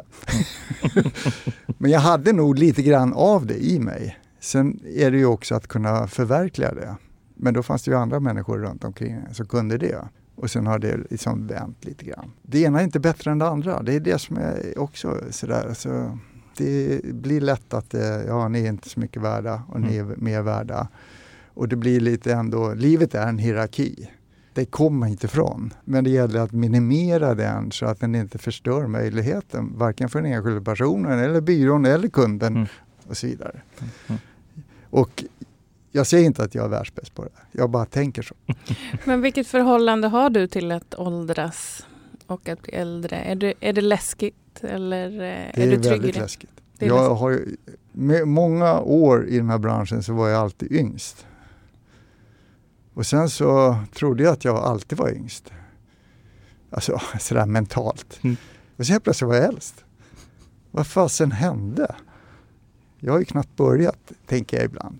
Men 1.77 1.91
jag 1.91 1.99
hade 1.99 2.33
nog 2.33 2.59
lite 2.59 2.81
grann 2.81 3.13
av 3.13 3.45
det 3.45 3.65
i 3.65 3.79
mig. 3.79 4.17
Sen 4.39 4.79
är 4.85 5.11
det 5.11 5.17
ju 5.17 5.25
också 5.25 5.55
att 5.55 5.67
kunna 5.67 6.07
förverkliga 6.07 6.73
det. 6.73 6.95
Men 7.35 7.53
då 7.53 7.63
fanns 7.63 7.83
det 7.83 7.91
ju 7.91 7.97
andra 7.97 8.19
människor 8.19 8.57
runt 8.59 8.83
omkring 8.83 9.21
som 9.31 9.45
kunde 9.45 9.77
det. 9.77 10.07
Och 10.35 10.51
sen 10.51 10.67
har 10.67 10.79
det 10.79 10.97
liksom 11.09 11.47
vänt 11.47 11.85
lite 11.85 12.05
grann. 12.05 12.31
Det 12.41 12.61
ena 12.61 12.79
är 12.79 12.83
inte 12.83 12.99
bättre 12.99 13.31
än 13.31 13.39
det 13.39 13.47
andra. 13.47 13.81
Det 13.81 13.93
är 13.95 13.99
det 13.99 14.19
som 14.19 14.37
är 14.37 14.79
också 14.79 15.17
sådär. 15.29 15.73
Så 15.73 16.17
det 16.59 17.01
blir 17.03 17.41
lätt 17.41 17.73
att 17.73 17.93
eh, 17.93 18.01
ja, 18.01 18.47
ni 18.47 18.63
är 18.63 18.69
inte 18.69 18.89
så 18.89 18.99
mycket 18.99 19.21
värda 19.21 19.63
och 19.67 19.81
ni 19.81 19.95
är 19.95 20.01
mm. 20.01 20.15
mer 20.17 20.41
värda. 20.41 20.87
Och 21.53 21.67
det 21.67 21.75
blir 21.75 21.99
lite 21.99 22.33
ändå, 22.33 22.73
livet 22.73 23.15
är 23.15 23.27
en 23.27 23.37
hierarki. 23.37 24.09
Det 24.53 24.65
kommer 24.65 24.99
man 24.99 25.09
inte 25.09 25.25
ifrån. 25.25 25.73
Men 25.85 26.03
det 26.03 26.09
gäller 26.09 26.39
att 26.39 26.51
minimera 26.51 27.35
den 27.35 27.71
så 27.71 27.85
att 27.85 27.99
den 27.99 28.15
inte 28.15 28.37
förstör 28.37 28.87
möjligheten, 28.87 29.77
varken 29.77 30.09
för 30.09 30.21
den 30.21 30.33
enskilda 30.33 30.61
personen 30.61 31.19
eller 31.19 31.41
byrån 31.41 31.85
eller 31.85 32.07
kunden 32.07 32.55
mm. 32.55 32.67
och 33.07 33.17
så 33.17 33.27
vidare. 33.27 33.61
Mm. 34.07 34.21
Och 34.89 35.23
jag 35.91 36.07
säger 36.07 36.25
inte 36.25 36.43
att 36.43 36.55
jag 36.55 36.65
är 36.65 36.69
världsbäst 36.69 37.15
på 37.15 37.23
det. 37.23 37.29
Jag 37.51 37.69
bara 37.69 37.85
tänker 37.85 38.21
så. 38.21 38.35
Men 39.05 39.21
vilket 39.21 39.47
förhållande 39.47 40.07
har 40.07 40.29
du 40.29 40.47
till 40.47 40.71
att 40.71 40.95
åldras 40.95 41.85
och 42.29 42.49
att 42.49 42.61
bli 42.61 42.73
äldre? 42.73 43.15
Är 43.15 43.35
det, 43.35 43.53
är 43.59 43.73
det 43.73 43.81
läskigt 43.81 44.35
eller 44.61 45.21
eh, 45.21 45.27
är, 45.27 45.51
det 45.55 45.63
är 45.63 45.67
du 45.67 45.75
trygg 45.75 45.91
väldigt 45.91 46.09
i 46.09 46.11
det? 46.11 46.19
läskigt. 46.19 46.51
Det 46.77 46.85
jag 46.85 46.95
läskigt. 46.95 47.19
har 47.19 47.45
med 47.91 48.27
många 48.27 48.79
år 48.79 49.27
i 49.27 49.37
den 49.37 49.49
här 49.49 49.57
branschen 49.57 50.03
så 50.03 50.13
var 50.13 50.29
jag 50.29 50.41
alltid 50.41 50.71
yngst. 50.71 51.25
Och 52.93 53.05
sen 53.05 53.29
så 53.29 53.77
trodde 53.93 54.23
jag 54.23 54.33
att 54.33 54.45
jag 54.45 54.55
alltid 54.55 54.97
var 54.97 55.09
yngst. 55.09 55.51
Alltså 56.69 57.01
sådär 57.19 57.45
mentalt. 57.45 58.19
Mm. 58.23 58.37
Och 58.77 58.85
så 58.85 58.91
helt 58.91 59.03
plötsligt 59.03 59.27
var 59.27 59.35
jag 59.35 59.45
äldst. 59.45 59.83
Vad 60.71 60.87
fasen 60.87 61.31
hände? 61.31 61.95
Jag 62.99 63.13
har 63.13 63.19
ju 63.19 63.25
knappt 63.25 63.55
börjat, 63.55 64.11
tänker 64.25 64.57
jag 64.57 64.65
ibland. 64.65 64.99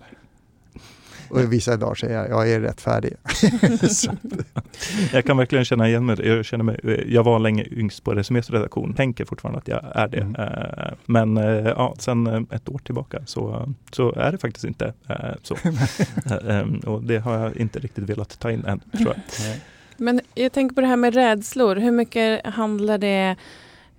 Och 1.30 1.52
vissa 1.52 1.76
dagar 1.76 1.94
säger 1.94 2.14
jag, 2.14 2.30
jag 2.30 2.50
är 2.50 2.60
rättfärdig. 2.60 3.14
jag 5.12 5.24
kan 5.24 5.36
verkligen 5.36 5.64
känna 5.64 5.88
igen 5.88 6.06
mig. 6.06 6.26
Jag, 6.26 6.44
känner 6.44 6.64
mig, 6.64 7.04
jag 7.06 7.24
var 7.24 7.38
länge 7.38 7.66
yngst 7.70 8.04
på 8.04 8.14
Resumés 8.14 8.50
redaktion, 8.50 8.94
tänker 8.94 9.24
fortfarande 9.24 9.58
att 9.58 9.68
jag 9.68 9.84
är 9.94 10.08
det. 10.08 10.20
Mm. 10.20 10.34
Eh, 10.34 10.92
men 11.06 11.36
eh, 11.36 11.68
ja, 11.68 11.94
sen 11.98 12.26
eh, 12.26 12.40
ett 12.50 12.68
år 12.68 12.78
tillbaka 12.78 13.22
så, 13.26 13.72
så 13.92 14.12
är 14.12 14.32
det 14.32 14.38
faktiskt 14.38 14.64
inte 14.64 14.92
så. 15.42 15.56
och 16.90 17.04
det 17.04 17.18
har 17.18 17.38
jag 17.38 17.56
inte 17.56 17.78
riktigt 17.78 18.04
velat 18.04 18.38
ta 18.38 18.50
in 18.50 18.64
än, 18.64 18.80
tror 18.80 19.14
jag. 19.14 19.16
Men 19.96 20.20
jag 20.34 20.52
tänker 20.52 20.74
på 20.74 20.80
det 20.80 20.86
här 20.86 20.96
med 20.96 21.14
rädslor. 21.14 21.76
Hur 21.76 21.90
mycket 21.90 22.46
handlar 22.46 22.98
det 22.98 23.36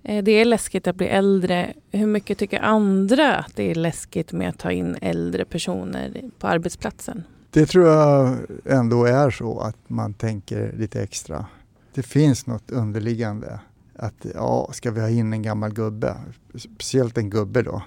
Eh, 0.04 0.24
det 0.24 0.32
är 0.32 0.44
läskigt 0.44 0.86
att 0.86 0.96
bli 0.96 1.06
äldre. 1.06 1.72
Hur 1.90 2.06
mycket 2.06 2.38
tycker 2.38 2.60
andra 2.60 3.36
att 3.36 3.56
det 3.56 3.70
är 3.70 3.74
läskigt 3.74 4.32
med 4.32 4.48
att 4.48 4.58
ta 4.58 4.72
in 4.72 4.96
äldre 5.00 5.44
personer 5.44 6.20
på 6.38 6.46
arbetsplatsen? 6.46 7.24
Det 7.50 7.66
tror 7.66 7.86
jag 7.86 8.38
ändå 8.64 9.04
är 9.04 9.30
så 9.30 9.60
att 9.60 9.76
man 9.86 10.14
tänker 10.14 10.72
lite 10.72 11.02
extra. 11.02 11.46
Det 11.94 12.02
finns 12.02 12.46
något 12.46 12.70
underliggande. 12.70 13.60
Att 13.96 14.26
ja, 14.34 14.70
ska 14.72 14.90
vi 14.90 15.00
ha 15.00 15.08
in 15.08 15.32
en 15.32 15.42
gammal 15.42 15.72
gubbe? 15.72 16.16
Speciellt 16.54 17.18
en 17.18 17.30
gubbe 17.30 17.62
då. 17.62 17.82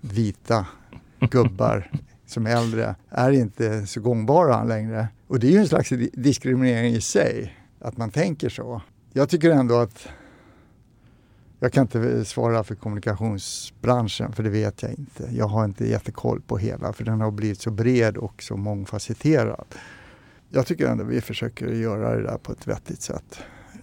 Vita 0.00 0.66
gubbar 1.30 1.90
som 2.26 2.46
är 2.46 2.56
äldre 2.56 2.94
är 3.10 3.30
inte 3.30 3.86
så 3.86 4.00
gångbara 4.00 4.64
längre. 4.64 5.08
Och 5.26 5.40
det 5.40 5.46
är 5.46 5.50
ju 5.50 5.58
en 5.58 5.68
slags 5.68 5.92
diskriminering 6.12 6.94
i 6.94 7.00
sig, 7.00 7.56
att 7.80 7.96
man 7.96 8.10
tänker 8.10 8.48
så. 8.48 8.82
Jag 9.12 9.28
tycker 9.28 9.50
ändå 9.50 9.76
att 9.76 10.08
jag 11.64 11.72
kan 11.72 11.82
inte 11.82 12.24
svara 12.24 12.64
för 12.64 12.74
kommunikationsbranschen 12.74 14.32
för 14.32 14.42
det 14.42 14.50
vet 14.50 14.82
jag 14.82 14.92
inte. 14.92 15.28
Jag 15.32 15.46
har 15.46 15.64
inte 15.64 15.88
jättekoll 15.88 16.40
på 16.40 16.58
hela 16.58 16.92
för 16.92 17.04
den 17.04 17.20
har 17.20 17.30
blivit 17.30 17.60
så 17.60 17.70
bred 17.70 18.16
och 18.16 18.42
så 18.42 18.56
mångfacetterad. 18.56 19.64
Jag 20.48 20.66
tycker 20.66 20.86
ändå 20.86 21.04
vi 21.04 21.20
försöker 21.20 21.66
göra 21.66 22.16
det 22.16 22.22
där 22.22 22.38
på 22.38 22.52
ett 22.52 22.66
vettigt 22.66 23.02
sätt. 23.02 23.38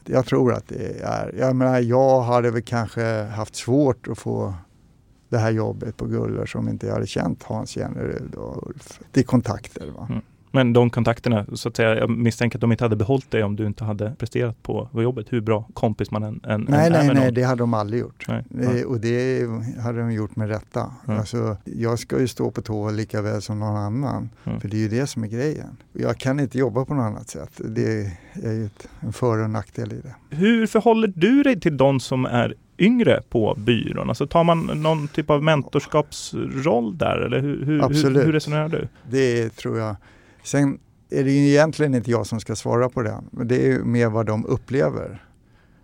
Jag 0.05 0.25
tror 0.25 0.53
att 0.53 0.67
det 0.67 0.99
är, 0.99 1.35
jag 1.39 1.55
menar 1.55 1.79
jag 1.79 2.21
hade 2.21 2.51
väl 2.51 2.61
kanske 2.61 3.23
haft 3.23 3.55
svårt 3.55 4.07
att 4.07 4.17
få 4.17 4.53
det 5.29 5.37
här 5.37 5.51
jobbet 5.51 5.97
på 5.97 6.05
Guller 6.05 6.45
som 6.45 6.69
inte 6.69 6.87
jag 6.87 6.93
hade 6.93 7.07
känt 7.07 7.43
Hans 7.43 7.77
Jennerud 7.77 8.35
och 8.35 8.69
Ulf. 8.69 8.99
Det 9.11 9.19
är 9.19 9.23
kontakter. 9.23 9.91
Va? 9.91 10.07
Mm. 10.09 10.21
Men 10.51 10.73
de 10.73 10.89
kontakterna, 10.89 11.45
så 11.53 11.69
att 11.69 11.75
säga, 11.75 11.95
jag 11.95 12.09
misstänker 12.09 12.57
att 12.57 12.61
de 12.61 12.71
inte 12.71 12.83
hade 12.83 12.95
behållit 12.95 13.31
dig 13.31 13.43
om 13.43 13.55
du 13.55 13.67
inte 13.67 13.83
hade 13.83 14.15
presterat 14.17 14.63
på, 14.63 14.89
jobbet, 14.93 15.27
hur 15.29 15.41
bra 15.41 15.67
kompis 15.73 16.11
man 16.11 16.23
än, 16.23 16.41
än 16.43 16.65
Nej, 16.69 16.87
än 16.87 16.91
nej, 16.91 17.07
nej, 17.07 17.25
någon. 17.25 17.33
det 17.33 17.43
hade 17.43 17.59
de 17.59 17.73
aldrig 17.73 18.01
gjort. 18.01 18.25
Nej, 18.27 18.43
det, 18.49 18.85
och 18.85 18.99
det 18.99 19.47
hade 19.83 19.99
de 19.99 20.11
gjort 20.11 20.35
med 20.35 20.49
rätta. 20.49 20.91
Mm. 21.07 21.19
Alltså, 21.19 21.57
jag 21.63 21.99
ska 21.99 22.19
ju 22.19 22.27
stå 22.27 22.51
på 22.51 22.61
tå 22.61 22.91
lika 22.91 23.21
väl 23.21 23.41
som 23.41 23.59
någon 23.59 23.75
annan, 23.75 24.29
mm. 24.43 24.59
för 24.59 24.67
det 24.67 24.77
är 24.77 24.81
ju 24.81 24.89
det 24.89 25.07
som 25.07 25.23
är 25.23 25.27
grejen. 25.27 25.77
Jag 25.93 26.17
kan 26.17 26.39
inte 26.39 26.57
jobba 26.57 26.85
på 26.85 26.93
något 26.93 27.03
annat 27.03 27.29
sätt. 27.29 27.61
Det 27.65 28.11
är 28.33 28.51
ju 28.51 28.69
en 28.99 29.13
för 29.13 29.43
och 29.43 29.49
nackdel 29.49 29.93
i 29.93 30.01
det. 30.01 30.35
Hur 30.35 30.67
förhåller 30.67 31.13
du 31.15 31.43
dig 31.43 31.59
till 31.59 31.77
de 31.77 31.99
som 31.99 32.25
är 32.25 32.55
yngre 32.79 33.21
på 33.29 33.55
byrån? 33.57 34.09
Alltså 34.09 34.27
tar 34.27 34.43
man 34.43 34.65
någon 34.65 35.07
typ 35.07 35.29
av 35.29 35.43
mentorskapsroll 35.43 36.97
där 36.97 37.17
eller 37.17 37.39
hur, 37.39 37.65
hur, 37.65 37.81
hur, 37.81 38.25
hur 38.25 38.33
resonerar 38.33 38.69
du? 38.69 38.87
Det 39.09 39.49
tror 39.49 39.79
jag 39.79 39.95
Sen 40.43 40.79
är 41.09 41.23
det 41.23 41.31
ju 41.31 41.49
egentligen 41.49 41.95
inte 41.95 42.11
jag 42.11 42.27
som 42.27 42.39
ska 42.39 42.55
svara 42.55 42.89
på 42.89 43.01
det, 43.01 43.23
men 43.31 43.47
det 43.47 43.71
är 43.71 43.79
mer 43.79 44.09
vad 44.09 44.25
de 44.25 44.45
upplever. 44.45 45.25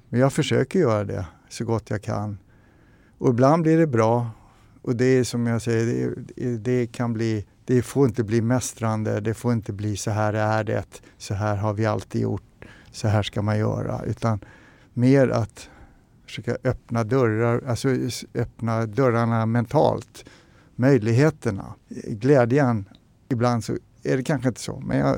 Men 0.10 0.20
jag 0.20 0.34
försöker 0.34 0.80
göra 0.80 1.04
det 1.04 1.26
så 1.50 1.66
gott 1.66 1.90
jag 1.90 2.04
kan. 2.04 2.38
Och 3.18 3.30
ibland 3.30 3.64
blir 3.64 3.78
det 3.78 3.88
bra 3.88 4.30
och 4.82 4.96
det 4.96 5.06
är 5.06 5.24
som 5.24 5.48
jag 5.48 5.62
säger, 5.62 6.14
det, 6.36 6.58
det, 6.58 6.88
kan 6.88 7.14
bli, 7.14 7.46
det 7.66 7.82
får 7.82 8.08
inte 8.08 8.24
bli 8.24 8.42
mästrande, 8.42 9.20
det 9.20 9.34
får 9.34 9.54
inte 9.54 9.74
bli 9.74 9.98
så 9.98 10.12
här 10.12 10.34
är 10.34 10.64
det, 10.64 11.02
så 11.18 11.34
här 11.34 11.56
har 11.56 11.74
vi 11.74 11.86
alltid 11.86 12.22
gjort, 12.22 12.66
så 12.92 13.08
här 13.08 13.24
ska 13.24 13.42
man 13.42 13.60
göra. 13.60 14.04
Utan 14.06 14.40
mer 14.94 15.30
att 15.30 15.70
försöka 16.26 16.58
öppna 16.64 17.04
dörrar, 17.04 17.64
alltså 17.68 17.90
öppna 18.34 18.86
dörrarna 18.86 19.46
mentalt, 19.46 20.26
möjligheterna, 20.76 21.76
glädjen. 22.08 22.90
Ibland 23.30 23.64
så 23.64 23.78
är 24.04 24.18
det 24.18 24.24
kanske 24.24 24.48
inte 24.48 24.62
så, 24.62 24.80
men 24.80 24.98
jag 24.98 25.18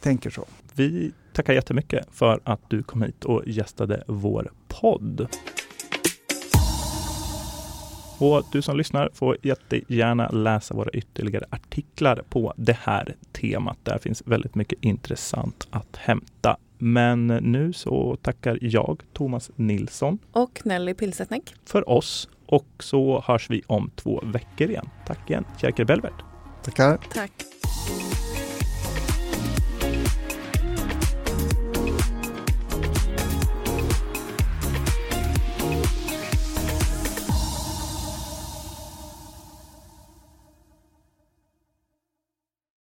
tänker 0.00 0.30
så. 0.30 0.44
Vi 0.74 1.12
tackar 1.32 1.52
jättemycket 1.52 2.06
för 2.12 2.40
att 2.44 2.60
du 2.68 2.82
kom 2.82 3.02
hit 3.02 3.24
och 3.24 3.42
gästade 3.46 4.04
vår 4.06 4.52
podd. 4.68 5.28
Och 8.18 8.42
du 8.52 8.62
som 8.62 8.76
lyssnar 8.76 9.10
får 9.14 9.36
jättegärna 9.42 10.28
läsa 10.28 10.74
våra 10.74 10.90
ytterligare 10.90 11.44
artiklar 11.50 12.22
på 12.28 12.54
det 12.56 12.76
här 12.82 13.16
temat. 13.32 13.78
Där 13.82 13.98
finns 13.98 14.22
väldigt 14.26 14.54
mycket 14.54 14.78
intressant 14.84 15.66
att 15.70 15.96
hämta. 15.96 16.56
Men 16.78 17.26
nu 17.26 17.72
så 17.72 18.16
tackar 18.22 18.58
jag, 18.62 19.02
Thomas 19.12 19.50
Nilsson 19.56 20.18
och 20.32 20.60
Nelly 20.64 20.94
Pilsetnek 20.94 21.54
för 21.64 21.88
oss 21.88 22.28
och 22.46 22.66
så 22.78 23.24
hörs 23.26 23.50
vi 23.50 23.62
om 23.66 23.90
två 23.96 24.20
veckor 24.24 24.70
igen. 24.70 24.88
Tack 25.06 25.30
igen, 25.30 25.44
Kjerker 25.60 25.84
Belvert. 25.84 26.22
Tackar. 26.64 26.98
Tack. 27.12 27.32